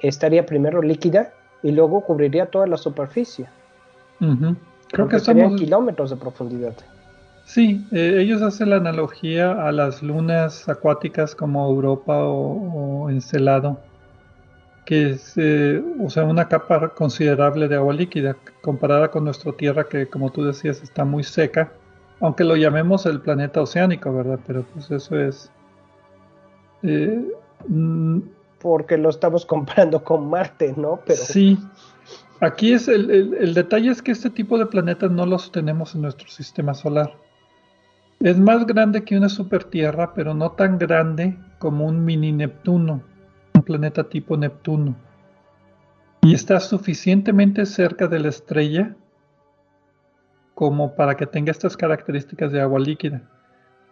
[0.01, 3.46] estaría primero líquida y luego cubriría toda la superficie.
[4.90, 5.59] Creo que estamos...
[5.61, 6.75] kilómetros de profundidad.
[7.44, 13.79] Sí, eh, ellos hacen la analogía a las lunas acuáticas como Europa o, Encelado,
[14.85, 19.85] que es eh, o sea, una capa considerable de agua líquida comparada con nuestra Tierra
[19.85, 21.70] que, como tú decías, está muy seca,
[22.20, 24.40] aunque lo llamemos el planeta oceánico, ¿verdad?
[24.46, 25.50] Pero pues eso es...
[26.83, 27.22] Eh,
[27.68, 28.20] mm,
[28.61, 31.00] Porque lo estamos comparando con Marte, ¿no?
[31.07, 31.18] Pero...
[31.18, 31.59] Sí,
[32.40, 36.02] aquí es el, el detalle es que este tipo de planetas no los tenemos en
[36.02, 37.12] nuestro sistema solar.
[38.20, 43.02] Es más grande que una supertierra, pero no tan grande como un mini Neptuno,
[43.55, 44.96] un planeta tipo Neptuno.
[46.22, 48.96] Y está suficientemente cerca de la estrella
[50.57, 53.21] como para que tenga estas características de agua líquida.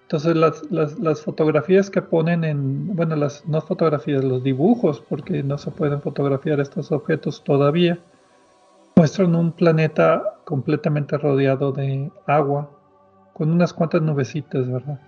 [0.05, 5.71] Entonces las, fotografías que ponen en, bueno, las no fotografías, los dibujos, porque no se
[5.71, 7.99] pueden fotografiar estos objetos todavía,
[8.97, 12.71] muestran un planeta completamente rodeado de agua
[13.35, 14.99] con unas cuantas nubecitas, ¿verdad?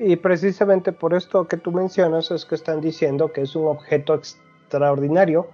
[0.00, 4.14] Y precisamente por esto que tú mencionas es que están diciendo que es un objeto
[4.14, 5.46] extraordinario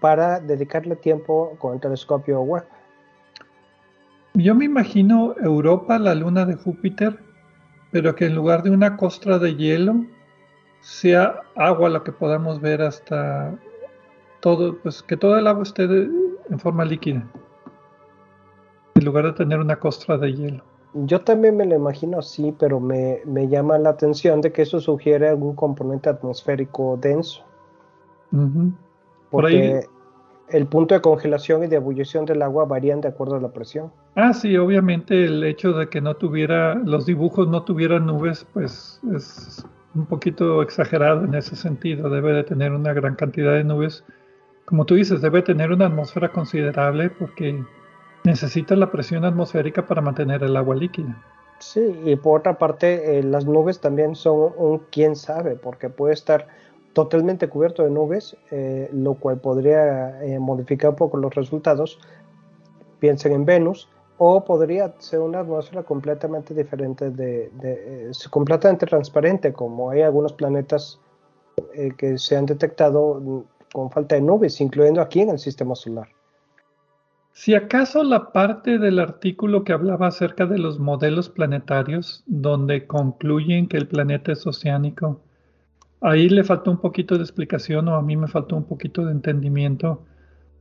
[0.00, 2.64] para dedicarle tiempo con el telescopio web.
[4.38, 7.18] Yo me imagino Europa, la luna de Júpiter,
[7.90, 10.04] pero que en lugar de una costra de hielo
[10.80, 13.58] sea agua la que podamos ver hasta
[14.38, 17.28] todo, pues que todo el agua esté en forma líquida,
[18.94, 20.62] en lugar de tener una costra de hielo.
[20.94, 25.28] Yo también me lo imagino así, pero me, llama la atención de que eso sugiere
[25.28, 27.42] algún componente atmosférico denso.
[29.30, 29.84] Porque
[30.50, 33.92] el punto de congelación y de ebullición del agua varían de acuerdo a la presión.
[34.14, 39.00] Ah, sí, obviamente el hecho de que no tuviera, los dibujos no tuvieran nubes, pues
[39.14, 42.08] es un poquito exagerado en ese sentido.
[42.10, 44.04] Debe de tener una gran cantidad de nubes.
[44.64, 47.62] Como tú dices, debe tener una atmósfera considerable porque
[48.24, 51.16] necesita la presión atmosférica para mantener el agua líquida.
[51.58, 56.14] Sí, y por otra parte, eh, las nubes también son un quién sabe, porque puede
[56.14, 56.46] estar
[56.92, 61.98] totalmente cubierto de nubes, eh, lo cual podría eh, modificar un poco los resultados.
[62.98, 67.50] Piensen en Venus, o podría ser una atmósfera completamente diferente, de,
[68.30, 70.98] completamente transparente, como hay algunos planetas
[71.96, 73.40] que se han detectado mm,
[73.72, 76.08] con falta de nubes, incluyendo aquí en el sistema solar.
[77.32, 83.68] Si acaso la parte del artículo que hablaba acerca de los modelos planetarios, donde concluyen
[83.68, 85.20] que el planeta es oceánico,
[86.00, 89.12] ahí le faltó un poquito de explicación o a mí me faltó un poquito de
[89.12, 90.04] entendimiento,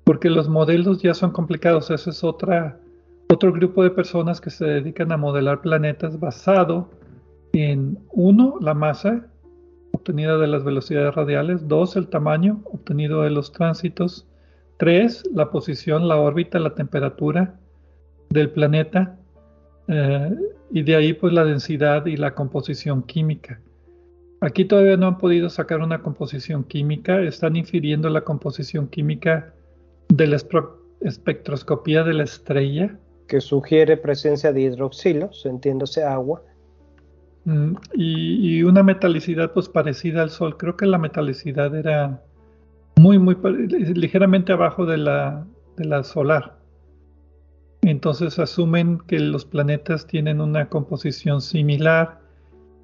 [0.03, 1.91] porque los modelos ya son complicados.
[1.91, 2.79] Ese es otra,
[3.31, 6.89] otro grupo de personas que se dedican a modelar planetas basado
[7.53, 9.27] en, uno, la masa
[9.91, 14.27] obtenida de las velocidades radiales, dos, el tamaño obtenido de los tránsitos,
[14.77, 15.31] 3.
[15.33, 17.59] La posición, la órbita, la temperatura
[18.29, 19.17] del planeta.
[19.87, 20.35] Eh,
[20.71, 23.59] y de ahí pues la densidad y la composición química.
[24.41, 29.53] Aquí todavía no han podido sacar una composición química, están infiriendo la composición química
[30.09, 30.37] de la
[31.01, 32.97] espectroscopía de la estrella.
[33.27, 36.43] Que sugiere presencia de hidroxilos, entiéndose agua.
[37.43, 40.55] Mm, y, y, una metalicidad pues parecida al Sol.
[40.55, 42.21] Creo que la metalicidad era
[42.97, 43.35] muy, muy
[43.95, 45.45] ligeramente abajo de la,
[45.77, 46.57] de la solar.
[47.81, 52.19] Entonces asumen que los planetas tienen una composición similar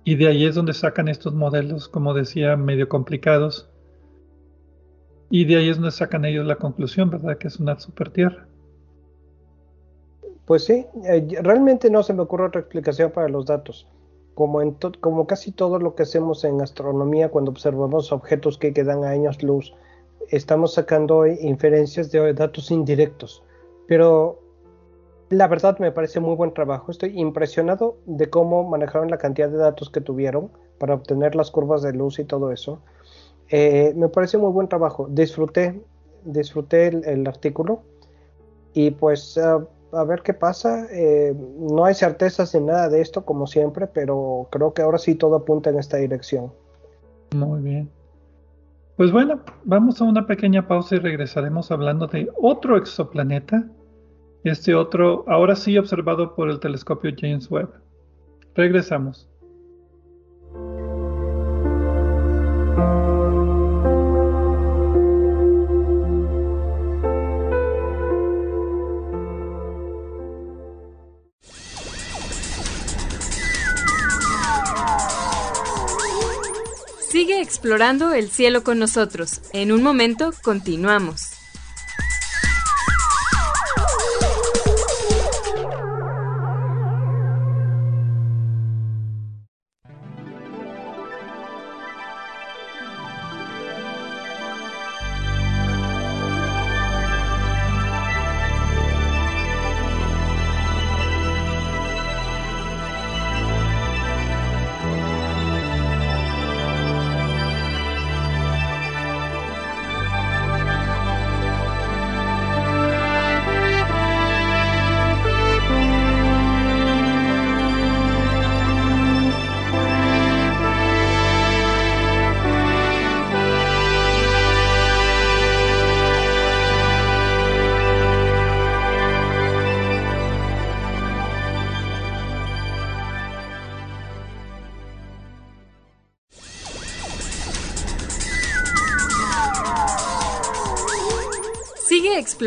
[0.03, 3.69] y de ahí es donde sacan estos modelos, como decía, medio complicados.
[5.29, 7.37] Y de ahí es donde sacan ellos la conclusión, ¿verdad?
[7.37, 8.47] Que es una super tierra.
[10.45, 13.87] Pues sí, eh, realmente no se me ocurre otra explicación para los datos.
[14.35, 19.41] Como, casi todo lo que hacemos en astronomía cuando observamos objetos que quedan a años
[19.43, 19.73] luz,
[20.29, 23.43] estamos sacando inferencias de datos indirectos,
[23.87, 24.42] pero
[25.29, 26.91] La verdad me parece muy buen trabajo.
[26.91, 31.81] Estoy impresionado de cómo manejaron la cantidad de datos que tuvieron para obtener las curvas
[31.81, 32.79] de luz y todo eso.
[33.49, 35.07] Eh, me parece muy buen trabajo.
[35.09, 35.81] Disfruté,
[36.23, 37.81] disfruté el, artículo
[38.73, 40.87] y pues a ver qué pasa.
[40.91, 45.15] Eh, no hay certezas ni nada de esto como siempre, pero creo que ahora sí
[45.15, 46.51] todo apunta en esta dirección.
[47.35, 47.89] Muy bien.
[48.97, 53.65] Pues bueno, vamos a una pequeña pausa y regresaremos hablando de otro exoplaneta.
[54.43, 57.69] Este otro, ahora sí observado por el telescopio James Webb.
[58.55, 59.29] Regresamos.
[77.09, 79.41] Sigue explorando el cielo con nosotros.
[79.53, 81.32] En un momento continuamos.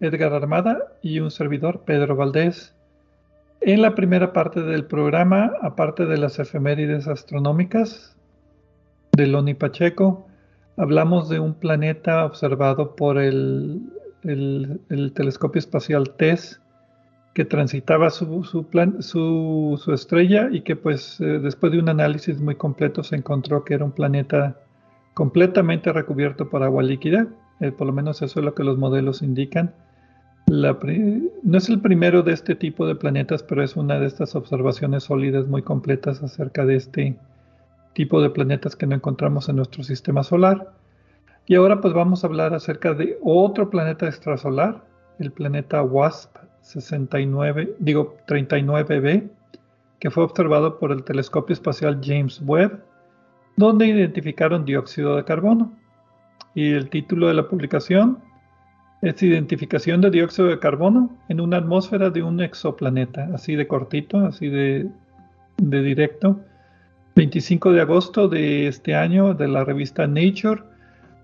[0.00, 2.74] Edgar Armada y un servidor, Pedro Valdés.
[3.60, 8.16] En la primera parte del programa, aparte de las efemérides astronómicas
[9.12, 10.26] de Loni Pacheco,
[10.76, 13.80] hablamos de un planeta observado por el,
[15.14, 16.60] telescopio espacial TESS
[17.34, 23.16] que transitaba su, estrella y que pues eh, después de un análisis muy completo se
[23.16, 24.56] encontró que era un planeta
[25.14, 27.26] completamente recubierto por agua líquida,
[27.60, 29.72] eh, por lo menos eso es lo que los modelos indican
[30.46, 35.04] no es el primero de este tipo de planetas, pero es una de estas observaciones
[35.04, 37.16] sólidas muy completas acerca de este
[37.94, 40.72] tipo de planetas que no encontramos en nuestro sistema solar.
[41.46, 44.82] Y ahora pues vamos a hablar acerca de otro planeta extrasolar,
[45.18, 49.28] el planeta WASP 69, digo 39b,
[50.00, 52.82] que fue observado por el telescopio espacial James Webb,
[53.56, 55.72] donde identificaron dióxido de carbono.
[56.54, 58.18] Y el título de la publicación
[59.02, 64.18] es identificación de dióxido de carbono en una atmósfera de un exoplaneta, así de cortito,
[64.18, 64.88] así de,
[65.58, 66.40] directo.
[67.16, 70.62] 25 de agosto de este año de la revista Nature,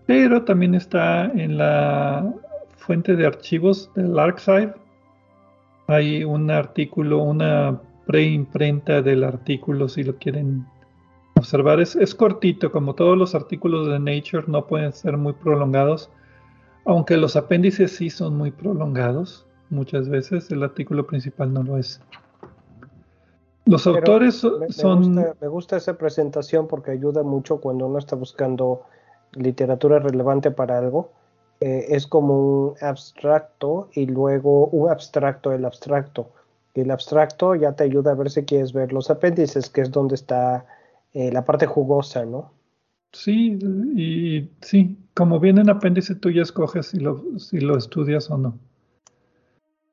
[0.07, 2.33] pero también está en la
[2.76, 4.70] fuente de archivos del ArcSight.
[5.89, 10.64] Hay un artículo, una preimprenta del artículo si lo quieren
[11.41, 11.80] observar.
[11.80, 16.11] Es, es cortito, como todos los artículos de Nature no pueden ser muy prolongados
[16.84, 22.01] aunque los apéndices sí son muy prolongados, muchas veces el artículo principal no lo es.
[23.66, 25.14] Los autores son...
[25.14, 28.82] Me gusta, esa presentación porque ayuda mucho cuando uno está buscando
[29.34, 31.12] literatura relevante para algo.
[31.61, 36.30] Eh, es como un abstracto y luego un abstracto del abstracto.
[36.74, 39.91] Y el abstracto ya te ayuda a ver si quieres ver los apéndices, que es
[39.91, 40.64] donde está
[41.13, 42.53] eh, la parte jugosa, ¿no?
[43.13, 43.59] Sí,
[43.97, 48.39] y sí, como viene en apéndice, tú ya escoges si lo, si lo estudias o
[48.39, 48.59] no.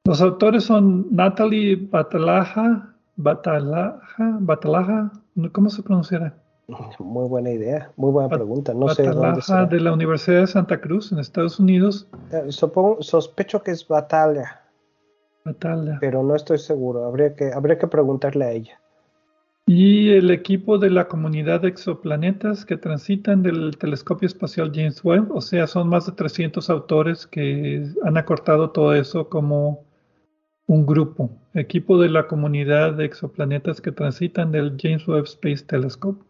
[0.06, 5.12] Los autores son Natalie Batalaja, Batalaja, Batalaja,
[5.52, 6.34] ¿cómo se pronunciará?
[7.00, 8.74] Muy buena idea, muy buena pregunta.
[8.74, 12.08] No sé dónde de la Universidad de Santa Cruz, en Estados Unidos.
[12.32, 14.62] Eh, sospecho que es Batalla.
[15.46, 15.98] Batalla.
[16.02, 18.80] Pero no estoy seguro, habría que, habría que preguntarle a ella.
[19.70, 25.30] Y el equipo de la comunidad de exoplanetas que transitan del telescopio espacial James Webb,
[25.34, 29.84] o sea, son más de 300 autores que han acortado todo eso como
[30.68, 36.24] un grupo, equipo de la comunidad de exoplanetas que transitan del James Webb Space Telescope.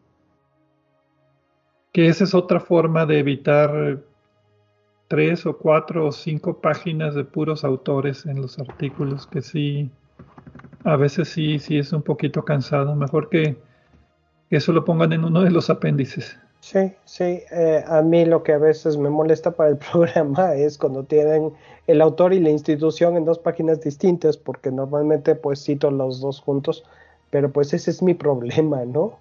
[1.94, 4.04] Que esa es otra forma de evitar
[5.08, 9.92] tres o cuatro o cinco páginas de puros autores en los artículos, que sí,
[10.84, 12.95] a veces sí, sí es un poquito cansado.
[12.95, 13.57] Mejor que
[14.49, 16.38] eso lo pongan en uno de los apéndices.
[16.61, 17.41] Sí, sí.
[17.51, 21.51] Eh, a mí lo que a veces me molesta para el programa es cuando tienen
[21.88, 26.41] el autor y la institución en dos páginas distintas, porque normalmente pues cito los dos
[26.41, 26.84] juntos,
[27.30, 29.20] pero pues ese es mi problema, ¿no?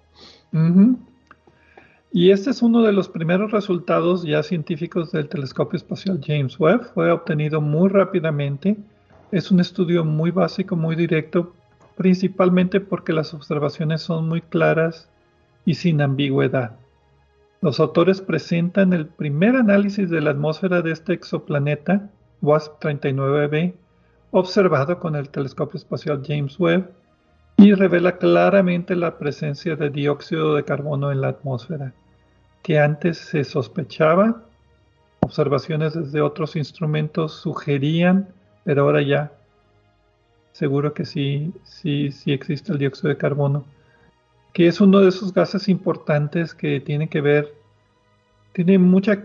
[2.13, 6.93] Y este es uno de los primeros resultados ya científicos del telescopio espacial James Webb.
[6.93, 8.77] Fue obtenido muy rápidamente.
[9.31, 11.53] Es un estudio muy básico, muy directo,
[11.97, 15.09] principalmente porque las observaciones son muy claras
[15.65, 16.77] y sin ambigüedad.
[17.61, 22.09] Los autores presentan el primer análisis de la atmósfera de este exoplaneta,
[22.41, 23.73] WASP-39b,
[24.31, 26.89] observado con el telescopio espacial James Webb,
[27.57, 31.93] y revela claramente la presencia de dióxido de carbono en la atmósfera,
[32.61, 34.43] que antes se sospechaba,
[35.21, 38.29] observaciones desde otros instrumentos sugerían,
[38.67, 39.31] pero ahora ya
[40.51, 43.63] seguro que sí, sí, sí existe el dióxido de carbono
[44.57, 47.53] que es uno de esos gases importantes que tiene que ver,
[48.53, 49.23] tiene mucha,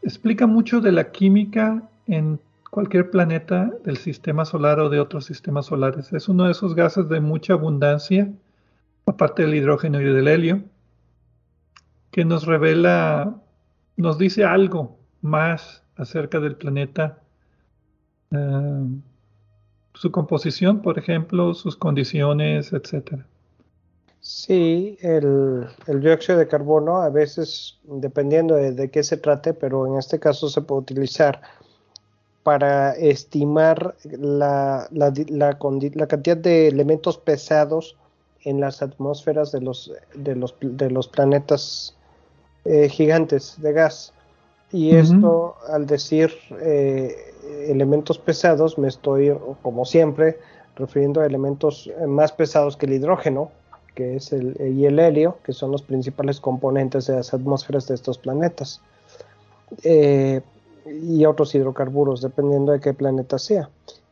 [0.00, 5.66] explica mucho de la química en cualquier planeta del sistema solar o de otros sistemas
[5.66, 6.10] solares.
[6.14, 8.32] Es uno de esos gases de mucha abundancia,
[9.04, 10.62] aparte del hidrógeno y del helio,
[12.10, 13.34] que nos revela,
[13.98, 17.18] nos dice algo más acerca del planeta.
[18.34, 19.00] Eh,
[19.94, 23.24] su composición, por ejemplo, sus condiciones, etcétera.
[24.20, 30.18] Sí, el, dióxido de carbono a veces, dependiendo de, qué se trate, pero en este
[30.18, 31.42] caso se puede utilizar
[32.42, 34.88] para estimar la,
[36.08, 37.96] cantidad de elementos pesados
[38.44, 41.94] en las atmósferas de los, de los, de los planetas
[42.64, 44.14] eh, gigantes de gas.
[44.72, 47.33] Y esto, al decir eh,
[47.66, 50.38] elementos pesados, me estoy, como siempre,
[50.76, 53.50] refiriendo a elementos más pesados que el hidrógeno,
[53.94, 57.94] que es el, y el helio, que son los principales componentes de las atmósferas de
[57.94, 58.80] estos planetas,
[59.82, 60.40] eh,
[60.86, 63.70] y otros hidrocarburos, dependiendo de qué planeta sea.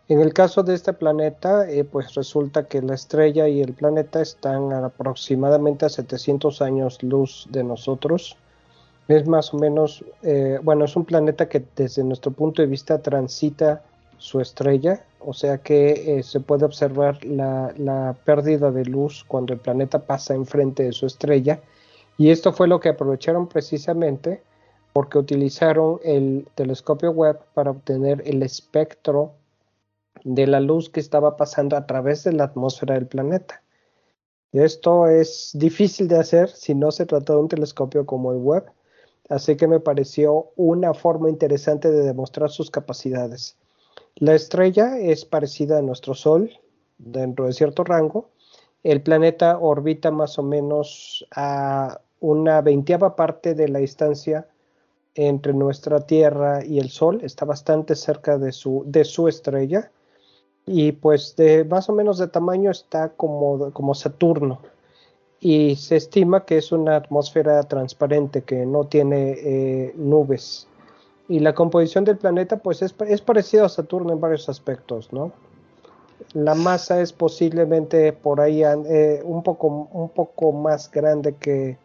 [0.08, 4.20] En el caso de este planeta, eh, pues resulta que la estrella y el planeta
[4.20, 8.36] están aproximadamente a 700 años luz de nosotros.
[9.12, 13.02] Es más o menos, eh, bueno, es un planeta que desde nuestro punto de vista
[13.02, 13.82] transita
[14.16, 19.60] su estrella, o sea que eh, se puede observar la, pérdida de luz cuando el
[19.60, 21.60] planeta pasa enfrente de su estrella.
[22.16, 24.42] Y esto fue lo que aprovecharon precisamente
[24.94, 29.32] porque utilizaron el telescopio Webb para obtener el espectro
[30.24, 33.60] de la luz que estaba pasando a través de la atmósfera del planeta.
[34.52, 38.72] Esto es difícil de hacer si no se trata de un telescopio como el Webb,
[39.32, 43.56] así que me pareció una forma interesante de demostrar sus capacidades.
[44.16, 46.50] La estrella es parecida a nuestro Sol
[46.98, 48.28] dentro de cierto rango.
[48.82, 54.48] El planeta orbita más o menos a una veinteava parte de la distancia
[55.14, 57.20] entre nuestra Tierra y el Sol.
[57.22, 59.90] Está bastante cerca de su, de su estrella.
[60.66, 64.60] Y pues de más o menos de tamaño está como, como Saturno.
[65.42, 70.68] Y se estima que es una atmósfera transparente que no tiene eh, nubes
[71.32, 75.32] y la composición del planeta pues es, parecido a Saturno en varios aspectos, ¿no?
[76.34, 81.78] La masa es posiblemente por ahí eh, un, poco, un poco más grande que,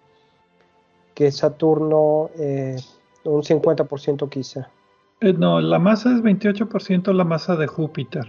[1.14, 2.76] que Saturno, eh,
[3.24, 4.70] un 50% quizá.
[5.22, 8.26] Eh, no, la masa es 28% la masa de Júpiter.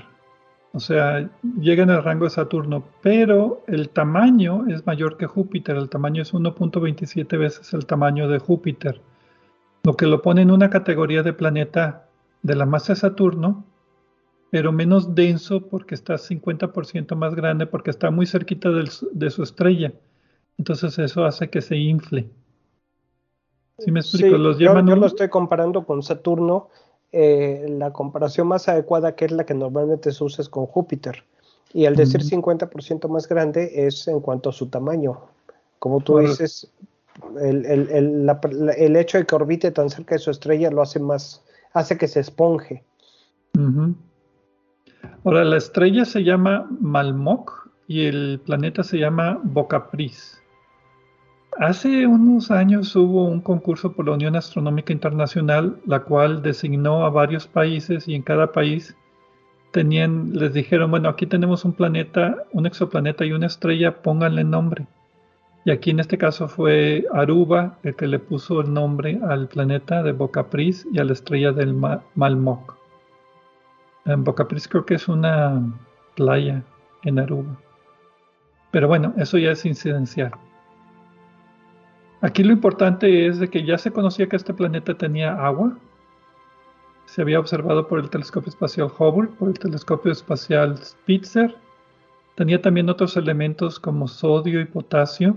[0.73, 5.77] O sea, llega en el rango de Saturno, pero el tamaño es mayor que Júpiter.
[5.77, 9.01] El tamaño es 1.27 veces el tamaño de Júpiter
[9.89, 12.09] lo que lo pone en una categoría de planeta
[12.43, 13.65] de la masa de Saturno,
[14.51, 19.95] pero menos denso porque está 50% más grande, porque está muy cerquita de su estrella.
[20.59, 22.29] Entonces eso hace que se infle.
[23.79, 24.37] ¿Sí me explico?
[24.37, 26.69] Los yo, lo estoy comparando con Saturno.
[27.13, 31.25] Eh, la comparación más adecuada, que es la que normalmente se usa, es con Júpiter.
[31.73, 35.21] Y al decir 50% más grande es en cuanto a su tamaño.
[35.79, 36.71] Como tú dices,
[37.41, 42.09] el, hecho de que orbite tan cerca de su estrella lo hace más, hace que
[42.09, 42.85] se esponje.
[45.25, 50.38] Ahora, la estrella se llama Malmok y el planeta se llama Bocapris.
[51.59, 57.11] Hace unos años hubo un concurso por la Unión Astronómica Internacional, la cual designó a
[57.11, 58.97] varios países y en cada país
[59.73, 64.87] tenían, les dijeron, bueno, aquí tenemos un planeta, un exoplaneta y una estrella, pónganle nombre.
[65.65, 70.05] Y aquí en este caso fue Aruba el que le puso el nombre al planeta
[70.05, 71.75] de Bocapris y a la estrella del
[72.15, 72.77] Malmoc.
[74.05, 75.61] En Bocapris creo que es una
[76.15, 76.63] playa
[77.03, 77.57] en Aruba.
[78.71, 80.31] Pero bueno, eso ya es incidencial.
[82.21, 85.79] Aquí lo importante es de que ya se conocía que este planeta tenía agua.
[87.07, 91.55] Se había observado por el telescopio espacial Hubble, por el telescopio espacial Spitzer.
[92.35, 95.37] Tenía también otros elementos como sodio y potasio.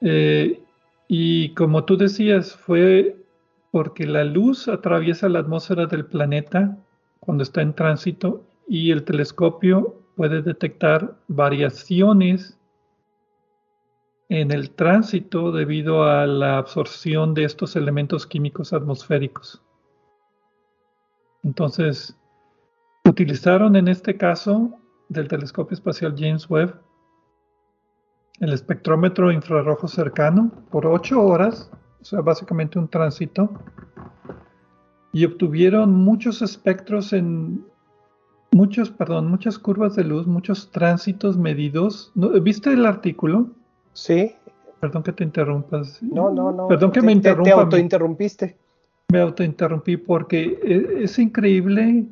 [0.00, 0.62] Eh,
[1.06, 3.16] y como tú decías, fue
[3.70, 6.78] porque la luz atraviesa la atmósfera del planeta
[7.20, 12.57] cuando está en tránsito y el telescopio puede detectar variaciones
[14.28, 19.62] en el tránsito debido a la absorción de estos elementos químicos atmosféricos.
[21.42, 22.16] Entonces,
[23.06, 26.78] utilizaron en este caso del telescopio espacial James Webb
[28.40, 31.70] el espectrómetro infrarrojo cercano por ocho horas,
[32.00, 33.50] o sea, básicamente un tránsito,
[35.12, 37.64] y obtuvieron muchos espectros en
[38.52, 42.12] muchos, perdón, muchas curvas de luz, muchos tránsitos medidos.
[42.14, 43.50] ¿Viste el artículo?
[43.98, 44.36] Sí.
[44.80, 46.00] Perdón que te interrumpas.
[46.02, 46.68] No, no, no.
[46.68, 47.50] Perdón que me interrumpa.
[47.50, 48.56] Te, autointerrumpiste.
[49.08, 52.04] Me autointerrumpí porque e, es increíble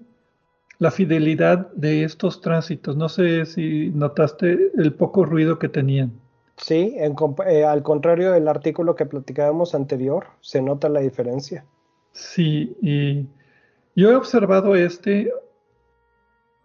[0.78, 2.96] la fidelidad de estos tránsitos.
[2.96, 6.12] No sé si notaste el poco ruido que tenían.
[6.56, 11.64] Sí, eh, al contrario del artículo que platicábamos anterior, se nota la diferencia.
[12.12, 13.26] Sí, y
[13.94, 15.30] yo he observado este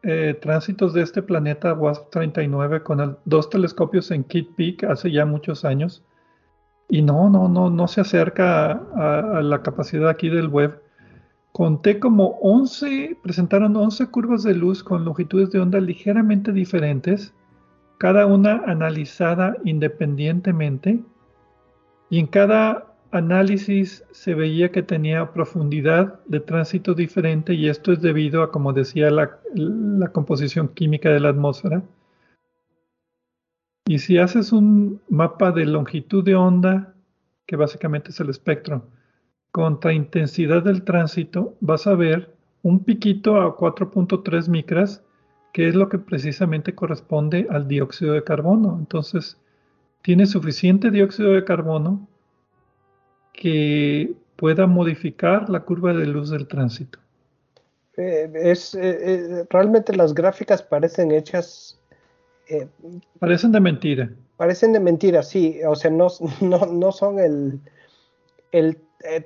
[0.03, 5.25] eh, tránsitos de este planeta WASP 39 con dos telescopios en Kitt Peak hace ya
[5.25, 6.03] muchos años.
[6.89, 10.81] Y no, no, no, no se acerca a, a la capacidad aquí del web.
[11.51, 17.33] Conté como 11, presentaron 11 curvas de luz con longitudes de onda ligeramente diferentes,
[17.97, 21.03] cada una analizada independientemente,
[22.09, 28.01] y en cada análisis se veía que tenía profundidad de tránsito diferente y esto es
[28.01, 29.39] debido a, como decía, la,
[30.11, 31.83] composición química de la atmósfera.
[33.85, 36.95] Y si haces un mapa de longitud de onda,
[37.45, 38.87] que básicamente es el espectro,
[39.51, 45.03] contra intensidad del tránsito, vas a ver un piquito a 4.3 micras,
[45.51, 48.77] que es lo que precisamente corresponde al dióxido de carbono.
[48.79, 49.37] Entonces,
[50.01, 52.07] tiene suficiente dióxido de carbono
[53.41, 56.99] que pueda modificar la curva de luz del tránsito.
[57.97, 61.79] Eh, es, eh, eh, realmente las gráficas parecen hechas...
[63.17, 64.11] parecen de mentira.
[64.37, 65.59] Parecen de mentira, sí.
[65.67, 67.59] O sea, no, no, no son el,
[68.51, 68.77] el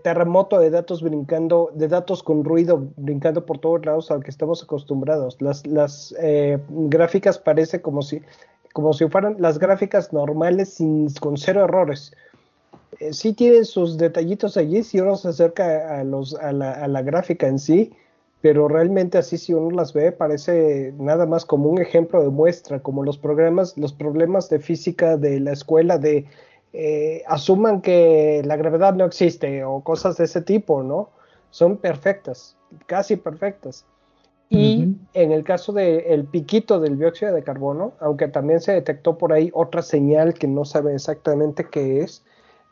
[0.02, 4.64] terremoto de datos brincando, de datos con ruido brincando por todos lados al que estamos
[4.64, 5.42] acostumbrados.
[5.42, 8.22] Las, las eh, gráficas parece como si,
[8.72, 12.14] como si fueran las gráficas normales sin, con cero errores.
[13.00, 16.88] Eh, sí tienen sus detallitos allí si uno se acerca a, los, a, la, a
[16.88, 17.94] la gráfica en sí,
[18.42, 22.80] pero realmente así si uno las ve parece nada más como un ejemplo de muestra,
[22.80, 26.26] como los programas, los problemas de física de la escuela de
[26.74, 31.10] eh, asuman que la gravedad no existe o cosas de ese tipo, ¿no?
[31.50, 33.86] Son perfectas, casi perfectas.
[34.50, 39.34] Y en el caso del piquito del dióxido de carbono, aunque también se detectó por
[39.34, 42.24] ahí otra señal que no sabe exactamente qué es,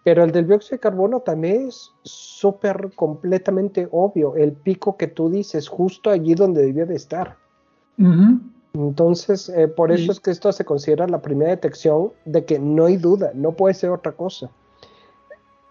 [0.04, 4.36] pero el del dióxido de carbono también es súper completamente obvio.
[4.36, 7.38] El pico que tú dices, justo allí donde debía de estar.
[8.74, 12.86] Entonces, eh, por eso es que esto se considera la primera detección de que no
[12.86, 14.50] hay duda, no puede ser otra cosa.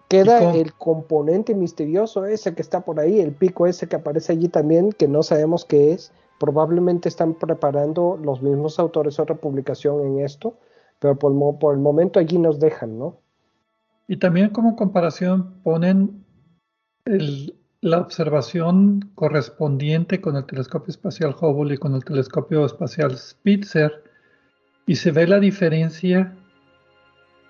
[0.09, 4.49] Queda el componente misterioso ese que está por ahí, el pico ese que aparece allí
[4.49, 6.13] también, que no sabemos qué es.
[6.39, 10.55] Probablemente están preparando los mismos autores otra publicación en esto,
[11.01, 13.22] pero por, por el momento allí nos dejan, ¿no?
[14.13, 16.27] Y también como comparación ponen
[17.81, 24.05] la observación correspondiente con el telescopio espacial Hubble y con el telescopio espacial Spitzer
[24.85, 26.37] y se ve la diferencia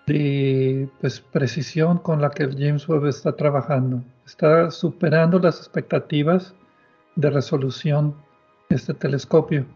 [0.06, 4.04] de pues, precisión con la que James Webb está trabajando.
[4.24, 6.54] Está superando las expectativas
[7.16, 8.14] de resolución
[8.70, 9.66] de este telescopio.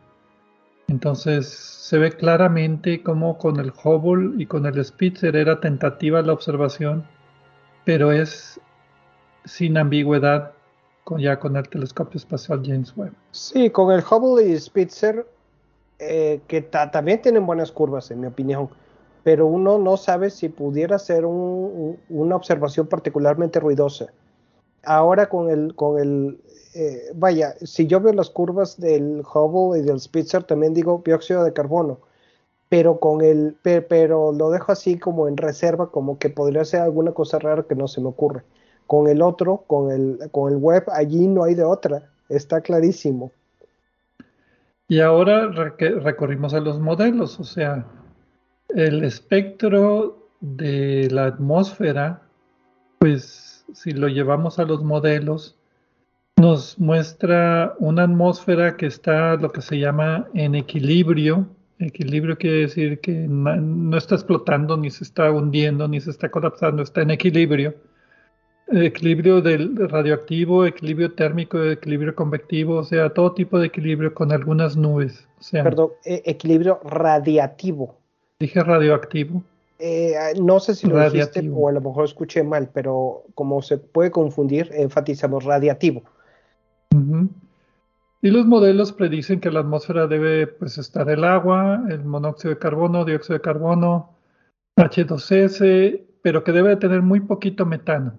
[0.88, 6.32] Entonces se ve claramente cómo con el Hubble y con el Spitzer era tentativa la
[6.32, 7.04] observación,
[7.84, 8.60] pero es
[9.44, 10.52] sin ambigüedad
[11.04, 13.12] con, ya con el telescopio espacial James Webb.
[13.32, 15.26] Sí, con el Hubble y Spitzer,
[15.98, 18.68] eh, que también tienen buenas curvas, en mi opinión,
[19.22, 24.06] pero uno no sabe si pudiera ser una observación particularmente ruidosa.
[24.86, 26.40] Ahora con el, con el
[26.74, 31.42] eh, vaya, si yo veo las curvas del Hubble y del Spitzer, también digo dióxido
[31.42, 32.00] de carbono,
[32.68, 37.12] pero con el, pero lo dejo así como en reserva, como que podría ser alguna
[37.12, 38.42] cosa rara que no se me ocurre.
[38.86, 43.32] Con el otro, con el, con el web, allí no hay de otra, está clarísimo.
[44.86, 47.86] Y ahora recorrimos a los modelos, o sea,
[48.68, 52.20] el espectro de la atmósfera,
[52.98, 55.56] pues si lo llevamos a los modelos,
[56.36, 61.46] nos muestra una atmósfera que está lo que se llama en equilibrio.
[61.78, 66.82] Equilibrio quiere decir que no está explotando, ni se está hundiendo, ni se está colapsando,
[66.82, 67.74] está en equilibrio
[68.72, 74.76] equilibrio del radioactivo, equilibrio térmico, equilibrio convectivo, o sea, todo tipo de equilibrio con algunas
[74.76, 75.28] nubes.
[75.50, 77.96] Perdón, e, equilibrio radiativo.
[78.40, 79.42] Dije radioactivo.
[79.78, 83.78] Eh, no sé si lo dijiste o a lo mejor escuché mal, pero como se
[83.78, 86.02] puede confundir, enfatizamos radiativo.
[88.22, 92.58] Y los modelos predicen que la atmósfera debe pues, estar el agua, el monóxido de
[92.58, 94.16] carbono, dióxido de carbono,
[94.76, 98.18] H2S, pero que debe tener muy poquito metano.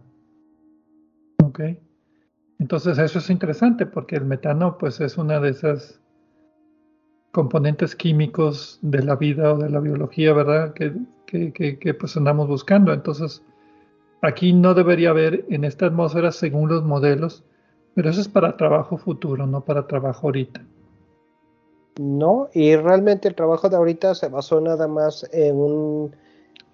[2.59, 5.99] Entonces eso es interesante porque el metano pues es una de esas
[7.31, 10.73] componentes químicos de la vida o de la biología, ¿verdad?
[10.73, 10.93] Que,
[11.27, 12.93] que, pues andamos buscando.
[12.93, 13.43] Entonces
[14.21, 17.43] aquí no debería haber en esta atmósfera según los modelos,
[17.93, 20.65] pero eso es para trabajo futuro, no para trabajo ahorita.
[21.99, 26.15] No, y realmente el trabajo de ahorita se basó nada más en un...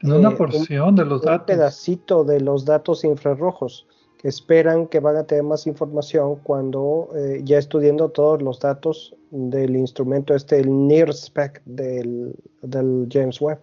[0.02, 1.40] En una eh, porción de los datos.
[1.40, 3.88] Un pedacito de los datos infrarrojos
[4.24, 9.76] esperan que van a tener más información cuando eh, ya estudiando todos los datos del
[9.76, 13.60] instrumento este, el NIRSPEC del, del James Webb.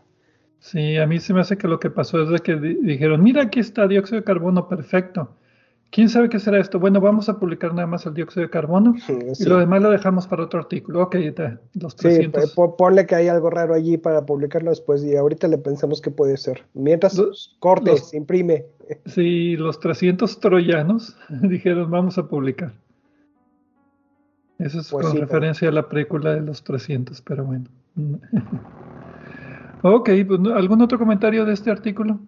[0.61, 3.43] Sí, a mí se me hace que lo que pasó es de que dijeron, mira,
[3.43, 5.31] aquí está dióxido de carbono perfecto.
[5.91, 6.79] ¿Quién sabe qué será esto?
[6.79, 8.95] Bueno, vamos a publicar nada más el dióxido de carbono
[9.39, 11.03] y lo demás lo dejamos para otro artículo.
[11.03, 11.17] Ok,
[11.75, 12.53] los 300.
[12.53, 16.11] Sí, ponle que hay algo raro allí para publicarlo después y ahorita le pensamos que
[16.11, 16.65] puede ser.
[16.75, 17.21] Mientras,
[17.59, 18.67] cortes, imprime.
[19.07, 22.73] Sí, los 300 troyanos dijeron vamos a publicar.
[24.59, 27.67] Eso es pues con referencia a la película de los 300, pero bueno.
[29.83, 32.21] Ok, pues, ¿algún otro comentario de este artículo?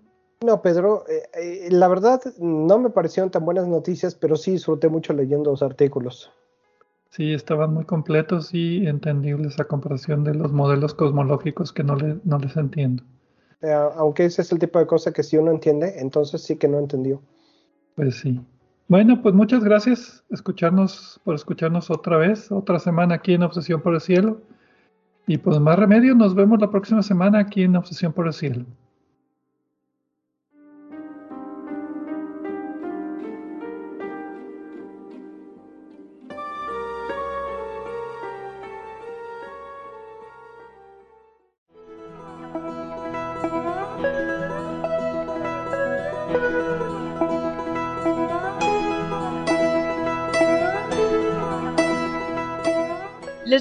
[0.44, 4.88] No, Pedro, eh, eh, la verdad no me parecieron tan buenas noticias, pero sí disfruté
[4.88, 6.30] mucho leyendo los artículos.
[7.10, 12.38] Sí, estaban muy completos y entendibles a comparación de los modelos cosmológicos que no, no
[12.38, 13.04] les entiendo.
[13.60, 16.68] Eh, aunque ese es el tipo de cosa que si uno entiende, entonces sí que
[16.68, 17.22] no entendió.
[17.94, 18.40] Pues sí.
[18.88, 23.94] Bueno, pues muchas gracias escucharnos, por escucharnos otra vez, otra semana aquí en Obsesión por
[23.94, 24.40] el Cielo.
[25.26, 28.64] Y pues más remedio, nos vemos la próxima semana aquí en Obsesión por el Cielo.